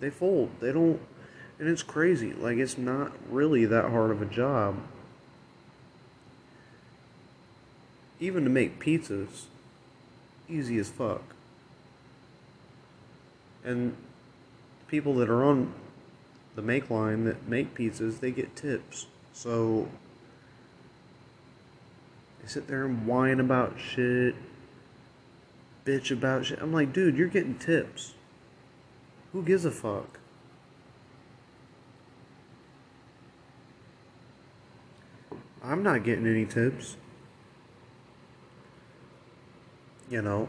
They 0.01 0.11
fold. 0.11 0.51
They 0.61 0.71
don't, 0.71 1.01
and 1.59 1.67
it's 1.67 1.83
crazy. 1.83 2.35
Like, 2.35 2.59
it's 2.59 2.77
not 2.77 3.13
really 3.31 3.65
that 3.65 3.87
hard 3.87 4.11
of 4.11 4.21
a 4.21 4.27
job. 4.27 4.77
even 8.23 8.45
to 8.45 8.51
make 8.51 8.79
pizzas, 8.79 9.45
easy 10.47 10.77
as 10.77 10.91
fuck. 10.91 11.23
And 13.65 13.97
people 14.89 15.15
that 15.17 15.29
are 15.29 15.45
on 15.45 15.73
the 16.57 16.63
make 16.63 16.91
line 16.91 17.25
that 17.25 17.49
make 17.49 17.75
pizzas, 17.75 18.21
they 18.21 18.31
get 18.31 18.57
tips. 18.57 19.07
So 19.33 19.89
they 22.41 22.49
sit 22.49 22.67
there 22.67 22.85
and 22.85 23.07
whine 23.07 23.41
about 23.41 23.77
shit, 23.79 24.35
bitch 25.85 26.11
about 26.11 26.47
shit. 26.47 26.61
I'm 26.61 26.73
like, 26.73 26.93
dude, 26.93 27.17
you're 27.17 27.29
getting 27.29 27.57
tips. 27.57 28.15
Who 29.33 29.43
gives 29.43 29.65
a 29.65 29.71
fuck? 29.71 30.19
I'm 35.63 35.83
not 35.83 36.05
getting 36.05 36.27
any 36.27 36.47
tips. 36.47 36.97
you 40.11 40.21
know. 40.21 40.49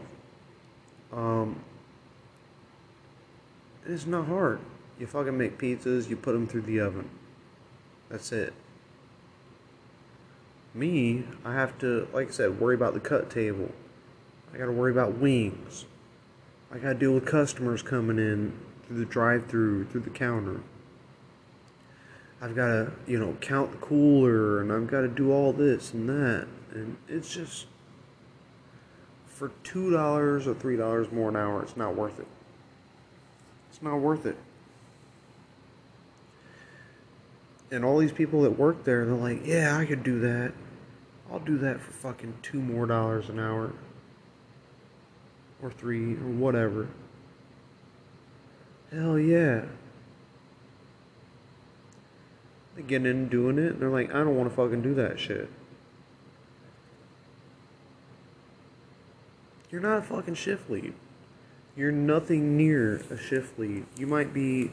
Um, 1.12 1.60
it's 3.86 4.06
not 4.06 4.26
hard. 4.26 4.60
You 4.98 5.06
fucking 5.06 5.36
make 5.36 5.58
pizzas, 5.58 6.08
you 6.08 6.16
put 6.16 6.32
them 6.32 6.46
through 6.46 6.62
the 6.62 6.80
oven. 6.80 7.10
That's 8.08 8.30
it. 8.32 8.52
Me, 10.74 11.24
I 11.44 11.54
have 11.54 11.78
to, 11.78 12.08
like 12.12 12.28
I 12.28 12.30
said, 12.30 12.60
worry 12.60 12.74
about 12.74 12.94
the 12.94 13.00
cut 13.00 13.30
table. 13.30 13.70
I 14.54 14.58
gotta 14.58 14.72
worry 14.72 14.90
about 14.90 15.14
wings. 15.14 15.86
I 16.70 16.78
gotta 16.78 16.94
deal 16.94 17.12
with 17.12 17.26
customers 17.26 17.82
coming 17.82 18.18
in 18.18 18.52
through 18.86 18.98
the 18.98 19.04
drive 19.04 19.46
through, 19.46 19.86
through 19.86 20.02
the 20.02 20.10
counter. 20.10 20.60
I've 22.40 22.56
gotta, 22.56 22.92
you 23.06 23.18
know, 23.18 23.36
count 23.40 23.72
the 23.72 23.78
cooler 23.78 24.60
and 24.60 24.72
I've 24.72 24.88
gotta 24.88 25.08
do 25.08 25.32
all 25.32 25.52
this 25.52 25.92
and 25.92 26.08
that. 26.08 26.48
And 26.72 26.96
it's 27.08 27.32
just 27.32 27.66
for 29.26 29.50
two 29.62 29.90
dollars 29.90 30.46
or 30.46 30.54
three 30.54 30.76
dollars 30.76 31.12
more 31.12 31.28
an 31.28 31.36
hour, 31.36 31.62
it's 31.62 31.76
not 31.76 31.94
worth 31.94 32.18
it. 32.18 32.26
Not 33.82 33.96
worth 33.96 34.24
it. 34.24 34.36
And 37.72 37.84
all 37.84 37.98
these 37.98 38.12
people 38.12 38.42
that 38.42 38.58
work 38.58 38.84
there, 38.84 39.04
they're 39.04 39.14
like, 39.14 39.44
yeah, 39.44 39.76
I 39.76 39.84
could 39.84 40.04
do 40.04 40.20
that. 40.20 40.52
I'll 41.30 41.40
do 41.40 41.58
that 41.58 41.80
for 41.80 41.90
fucking 41.90 42.34
two 42.42 42.60
more 42.60 42.86
dollars 42.86 43.28
an 43.28 43.40
hour. 43.40 43.72
Or 45.62 45.70
three, 45.70 46.12
or 46.12 46.28
whatever. 46.28 46.88
Hell 48.92 49.18
yeah. 49.18 49.62
They 52.76 52.82
get 52.82 53.06
in 53.06 53.28
doing 53.28 53.58
it, 53.58 53.72
and 53.72 53.80
they're 53.80 53.90
like, 53.90 54.10
I 54.10 54.18
don't 54.18 54.36
want 54.36 54.50
to 54.50 54.54
fucking 54.54 54.82
do 54.82 54.94
that 54.94 55.18
shit. 55.18 55.48
You're 59.70 59.80
not 59.80 59.98
a 59.98 60.02
fucking 60.02 60.34
shift 60.34 60.70
lead. 60.70 60.92
You're 61.76 61.92
nothing 61.92 62.56
near 62.56 63.02
a 63.10 63.16
shift 63.16 63.58
lead. 63.58 63.86
You 63.96 64.06
might 64.06 64.34
be 64.34 64.72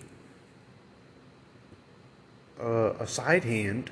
uh, 2.62 2.93
a 3.00 3.08
side 3.08 3.45
hand. 3.45 3.91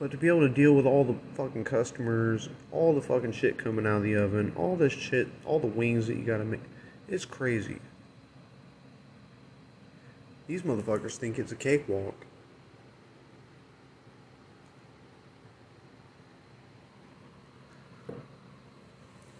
But 0.00 0.10
to 0.12 0.16
be 0.16 0.28
able 0.28 0.40
to 0.40 0.48
deal 0.48 0.74
with 0.74 0.86
all 0.86 1.04
the 1.04 1.14
fucking 1.34 1.64
customers, 1.64 2.48
all 2.70 2.94
the 2.94 3.00
fucking 3.00 3.32
shit 3.32 3.58
coming 3.58 3.86
out 3.86 3.98
of 3.98 4.02
the 4.04 4.16
oven, 4.16 4.52
all 4.56 4.76
this 4.76 4.92
shit, 4.92 5.28
all 5.44 5.58
the 5.58 5.66
wings 5.66 6.06
that 6.06 6.16
you 6.16 6.24
gotta 6.24 6.44
make, 6.44 6.60
it's 7.08 7.24
crazy. 7.24 7.78
These 10.46 10.62
motherfuckers 10.62 11.16
think 11.16 11.38
it's 11.38 11.52
a 11.52 11.56
cakewalk. 11.56 12.14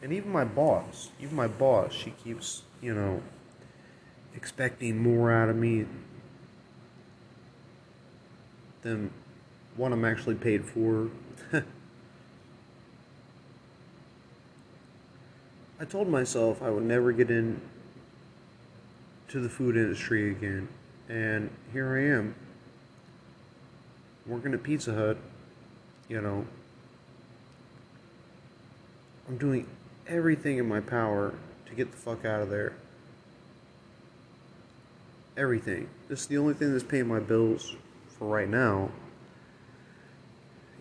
And 0.09 0.16
even 0.16 0.32
my 0.32 0.44
boss, 0.44 1.11
even 1.20 1.36
my 1.36 1.48
boss, 1.48 1.92
she 1.92 2.12
keeps, 2.12 2.62
you 2.80 2.94
know, 2.94 3.22
expecting 4.34 4.96
more 4.96 5.30
out 5.30 5.50
of 5.50 5.56
me 5.56 5.84
than 8.80 9.11
what 9.76 9.92
I'm 9.92 10.06
actually 10.06 10.36
paid 10.36 10.64
for. 10.64 11.11
I 15.78 15.84
told 15.84 16.09
myself 16.09 16.62
I 16.62 16.70
would 16.70 16.84
never 16.84 17.12
get 17.12 17.30
in 17.30 17.61
to 19.28 19.40
the 19.40 19.50
food 19.50 19.76
industry 19.76 20.30
again, 20.30 20.68
and 21.11 21.50
here 21.74 21.98
I 21.98 22.04
am, 22.16 22.34
working 24.26 24.54
at 24.54 24.62
Pizza 24.62 24.94
Hut. 24.94 25.18
You 26.09 26.22
know, 26.22 26.46
I'm 29.28 29.36
doing 29.36 29.66
everything 30.09 30.59
in 30.59 30.66
my 30.66 30.80
power 30.80 31.34
to 31.66 31.74
get 31.74 31.90
the 31.90 31.96
fuck 31.96 32.24
out 32.24 32.40
of 32.40 32.50
there. 32.50 32.72
Everything. 35.36 35.88
This 36.09 36.22
is 36.22 36.26
the 36.26 36.38
only 36.38 36.54
thing 36.54 36.72
that's 36.72 36.82
paying 36.82 37.06
my 37.06 37.20
bills 37.20 37.76
for 38.18 38.26
right 38.26 38.48
now. 38.48 38.90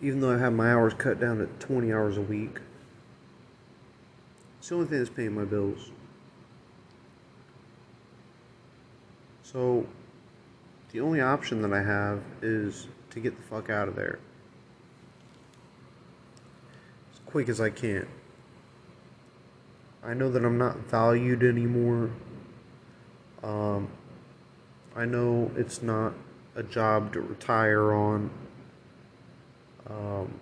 Even 0.02 0.20
though 0.20 0.34
I 0.34 0.38
have 0.38 0.52
my 0.52 0.72
hours 0.72 0.94
cut 0.94 1.20
down 1.20 1.38
to 1.38 1.46
20 1.64 1.92
hours 1.92 2.16
a 2.16 2.22
week. 2.22 2.58
It's 4.58 4.68
the 4.68 4.76
only 4.76 4.86
thing 4.88 4.98
that's 4.98 5.10
paying 5.10 5.34
my 5.34 5.44
bills. 5.44 5.90
So, 9.42 9.86
the 10.92 11.00
only 11.00 11.20
option 11.20 11.62
that 11.62 11.72
I 11.72 11.82
have 11.82 12.22
is 12.42 12.86
to 13.10 13.20
get 13.20 13.36
the 13.36 13.42
fuck 13.42 13.70
out 13.70 13.88
of 13.88 13.96
there. 13.96 14.18
As 17.12 17.20
quick 17.26 17.48
as 17.48 17.60
I 17.60 17.70
can. 17.70 18.06
I 20.02 20.14
know 20.14 20.30
that 20.30 20.44
I'm 20.44 20.58
not 20.58 20.76
valued 20.88 21.42
anymore. 21.42 22.10
Um, 23.42 23.88
I 24.94 25.04
know 25.04 25.50
it's 25.56 25.82
not 25.82 26.12
a 26.54 26.62
job 26.62 27.12
to 27.12 27.20
retire 27.20 27.92
on. 27.92 28.30
Um, 29.88 30.40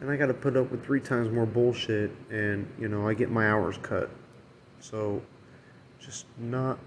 and 0.00 0.10
I 0.10 0.16
got 0.16 0.26
to 0.26 0.34
put 0.34 0.56
up 0.56 0.70
with 0.70 0.84
three 0.84 1.00
times 1.00 1.30
more 1.30 1.46
bullshit, 1.46 2.10
and 2.30 2.68
you 2.78 2.88
know 2.88 3.08
I 3.08 3.14
get 3.14 3.30
my 3.30 3.48
hours 3.48 3.78
cut. 3.82 4.10
So, 4.80 5.22
just 5.98 6.26
not 6.38 6.78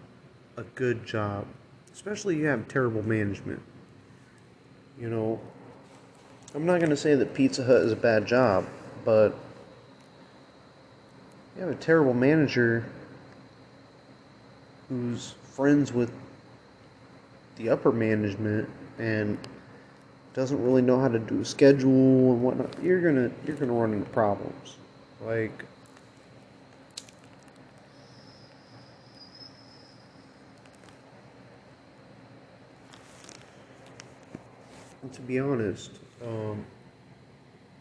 a 0.57 0.63
good 0.63 1.05
job. 1.05 1.45
Especially 1.93 2.35
you 2.35 2.45
have 2.45 2.67
terrible 2.67 3.01
management. 3.01 3.61
You 4.99 5.09
know, 5.09 5.39
I'm 6.53 6.65
not 6.65 6.79
going 6.79 6.89
to 6.89 6.97
say 6.97 7.15
that 7.15 7.33
Pizza 7.33 7.63
Hut 7.63 7.81
is 7.81 7.91
a 7.91 7.95
bad 7.95 8.25
job, 8.25 8.67
but 9.05 9.35
you 11.57 11.63
have 11.63 11.71
a 11.71 11.75
terrible 11.75 12.13
manager 12.13 12.85
who's 14.89 15.33
friends 15.53 15.91
with 15.91 16.11
the 17.55 17.69
upper 17.69 17.91
management 17.91 18.69
and 18.99 19.39
doesn't 20.35 20.63
really 20.63 20.83
know 20.83 20.99
how 20.99 21.07
to 21.07 21.17
do 21.17 21.41
a 21.41 21.45
schedule 21.45 22.33
and 22.33 22.43
whatnot, 22.43 22.71
you're 22.83 23.01
gonna 23.01 23.31
you're 23.47 23.55
gonna 23.55 23.73
run 23.73 23.91
into 23.93 24.07
problems. 24.11 24.77
Like 25.25 25.65
to 35.11 35.21
be 35.21 35.39
honest, 35.39 35.89
um, 36.23 36.63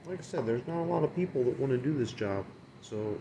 like 0.06 0.20
I 0.20 0.22
said, 0.22 0.46
there's 0.46 0.66
not 0.66 0.80
a 0.80 0.88
lot 0.88 1.04
of 1.04 1.14
people 1.14 1.44
that 1.44 1.60
want 1.60 1.72
to 1.72 1.78
do 1.78 1.92
this 1.92 2.12
job. 2.12 2.46
So 2.80 3.18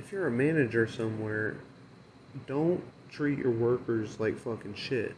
if 0.00 0.12
you're 0.12 0.26
a 0.26 0.30
manager 0.30 0.88
somewhere, 0.88 1.56
don't 2.46 2.82
treat 3.10 3.38
your 3.38 3.50
workers 3.50 4.18
like 4.18 4.38
fucking 4.38 4.72
shit. 4.72 5.14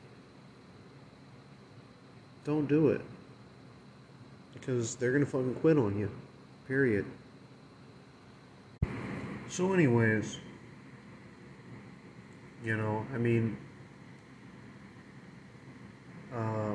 Don't 2.45 2.67
do 2.67 2.89
it. 2.89 3.01
Because 4.53 4.97
they're 4.97 5.13
gonna 5.13 5.25
fucking 5.25 5.55
quit 5.57 5.79
on 5.79 5.97
you. 5.97 6.11
Period. 6.67 7.05
So, 9.49 9.73
anyways, 9.73 10.39
you 12.65 12.77
know, 12.77 13.07
I 13.15 13.19
mean, 13.19 13.57
uh, 16.35 16.73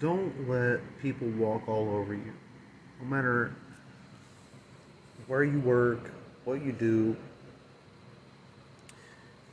don't 0.00 0.48
let 0.48 0.80
people 1.00 1.28
walk 1.38 1.68
all 1.68 1.88
over 1.90 2.14
you. 2.14 2.32
No 3.00 3.06
matter 3.06 3.54
where 5.28 5.44
you 5.44 5.60
work, 5.60 6.10
what 6.44 6.64
you 6.64 6.72
do. 6.72 7.16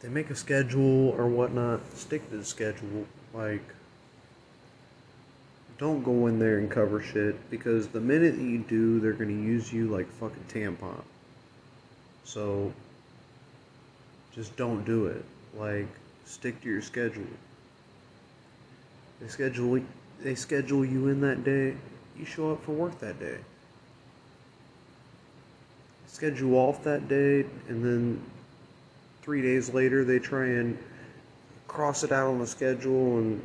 They 0.02 0.10
make 0.10 0.30
a 0.30 0.36
schedule 0.36 1.10
or 1.10 1.28
whatnot, 1.28 1.80
stick 1.96 2.30
to 2.32 2.38
the 2.38 2.46
schedule. 2.46 3.06
Like, 3.34 3.64
don't 5.78 6.04
go 6.04 6.28
in 6.28 6.40
there 6.40 6.58
and 6.58 6.70
cover 6.70 7.02
shit 7.02 7.50
because 7.50 7.88
the 7.88 8.00
minute 8.00 8.36
that 8.36 8.44
you 8.44 8.60
do, 8.60 9.00
they're 9.00 9.14
gonna 9.14 9.32
use 9.32 9.72
you 9.72 9.88
like 9.88 10.12
fucking 10.14 10.46
tampon. 10.48 11.02
So, 12.24 12.74
just 14.34 14.56
don't 14.56 14.84
do 14.86 15.08
it. 15.08 15.24
Like, 15.56 15.88
stick 16.26 16.62
to 16.62 16.70
your 16.70 16.82
schedule. 16.82 17.24
They 19.20 19.28
schedule 19.28 19.82
they 20.22 20.36
schedule 20.36 20.86
you 20.86 21.08
in 21.08 21.22
that 21.22 21.44
day. 21.44 21.76
You 22.18 22.26
show 22.26 22.52
up 22.52 22.64
for 22.64 22.74
work 22.74 23.00
that 23.00 23.20
day 23.20 23.38
schedule 26.12 26.56
off 26.56 26.84
that 26.84 27.08
day, 27.08 27.46
and 27.70 27.84
then 27.84 28.22
three 29.22 29.42
days 29.42 29.74
later 29.74 30.04
they 30.04 30.20
try 30.20 30.46
and 30.46 30.78
cross 31.68 32.04
it 32.04 32.12
out 32.12 32.28
on 32.28 32.40
the 32.40 32.48
schedule, 32.48 33.18
and 33.18 33.42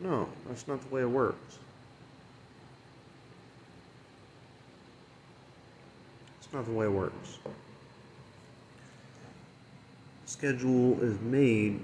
no, 0.00 0.28
that's 0.46 0.68
not 0.68 0.80
the 0.80 0.94
way 0.94 1.00
it 1.00 1.10
works. 1.10 1.58
It's 6.40 6.52
not 6.52 6.66
the 6.66 6.72
way 6.72 6.84
it 6.84 6.92
works. 6.92 7.38
schedule 10.26 11.00
is 11.02 11.18
made 11.20 11.80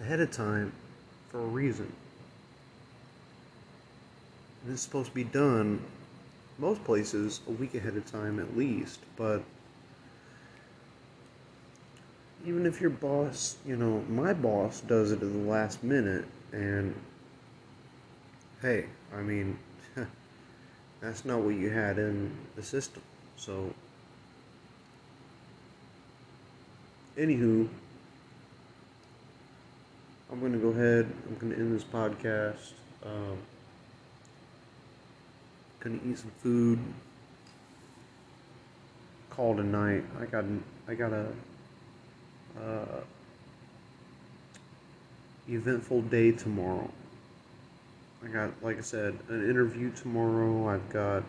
ahead 0.00 0.20
of 0.20 0.30
time 0.30 0.70
for 1.28 1.40
a 1.40 1.46
reason. 1.46 1.92
And 4.62 4.72
it's 4.72 4.82
supposed 4.82 5.08
to 5.08 5.14
be 5.14 5.24
done 5.24 5.80
most 6.58 6.82
places 6.84 7.40
a 7.46 7.52
week 7.52 7.74
ahead 7.74 7.96
of 7.96 8.04
time 8.10 8.40
at 8.40 8.56
least, 8.56 9.00
but 9.16 9.42
even 12.44 12.66
if 12.66 12.80
your 12.80 12.90
boss, 12.90 13.56
you 13.66 13.76
know, 13.76 14.02
my 14.08 14.32
boss 14.32 14.80
does 14.80 15.12
it 15.12 15.22
at 15.22 15.32
the 15.32 15.38
last 15.38 15.82
minute, 15.82 16.24
and 16.52 16.94
hey, 18.62 18.86
I 19.14 19.22
mean, 19.22 19.58
that's 21.00 21.24
not 21.24 21.40
what 21.40 21.54
you 21.54 21.70
had 21.70 21.98
in 21.98 22.30
the 22.56 22.62
system. 22.62 23.02
So, 23.36 23.72
anywho, 27.16 27.68
I'm 30.30 30.40
going 30.40 30.52
to 30.52 30.58
go 30.58 30.68
ahead, 30.68 31.12
I'm 31.28 31.36
going 31.36 31.52
to 31.52 31.58
end 31.58 31.74
this 31.74 31.84
podcast. 31.84 32.72
Um, 33.04 33.38
gonna 35.80 35.98
eat 36.06 36.18
some 36.18 36.30
food. 36.42 36.78
Call 39.30 39.56
tonight. 39.56 40.04
I 40.20 40.26
got 40.26 40.44
I 40.88 40.94
got 40.94 41.12
a 41.12 41.28
uh, 42.60 43.00
eventful 45.48 46.02
day 46.02 46.32
tomorrow. 46.32 46.90
I 48.24 48.26
got, 48.28 48.50
like 48.62 48.78
I 48.78 48.80
said, 48.80 49.16
an 49.28 49.48
interview 49.48 49.92
tomorrow. 49.92 50.68
I've 50.68 50.88
got 50.90 51.22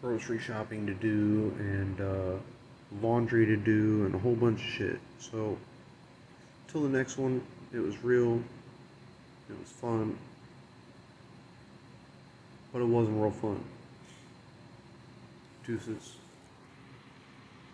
grocery 0.00 0.38
shopping 0.38 0.86
to 0.86 0.94
do 0.94 1.52
and 1.58 2.00
uh, 2.00 3.02
laundry 3.02 3.44
to 3.46 3.56
do 3.56 4.06
and 4.06 4.14
a 4.14 4.18
whole 4.18 4.36
bunch 4.36 4.60
of 4.60 4.66
shit. 4.66 5.00
So, 5.18 5.58
till 6.68 6.82
the 6.82 6.88
next 6.88 7.18
one, 7.18 7.42
it 7.72 7.80
was 7.80 8.04
real. 8.04 8.40
It 9.50 9.58
was 9.58 9.68
fun 9.68 10.16
but 12.76 12.82
it 12.82 12.88
wasn't 12.88 13.16
real 13.18 13.30
fun. 13.30 13.58
Deuces. 15.66 16.16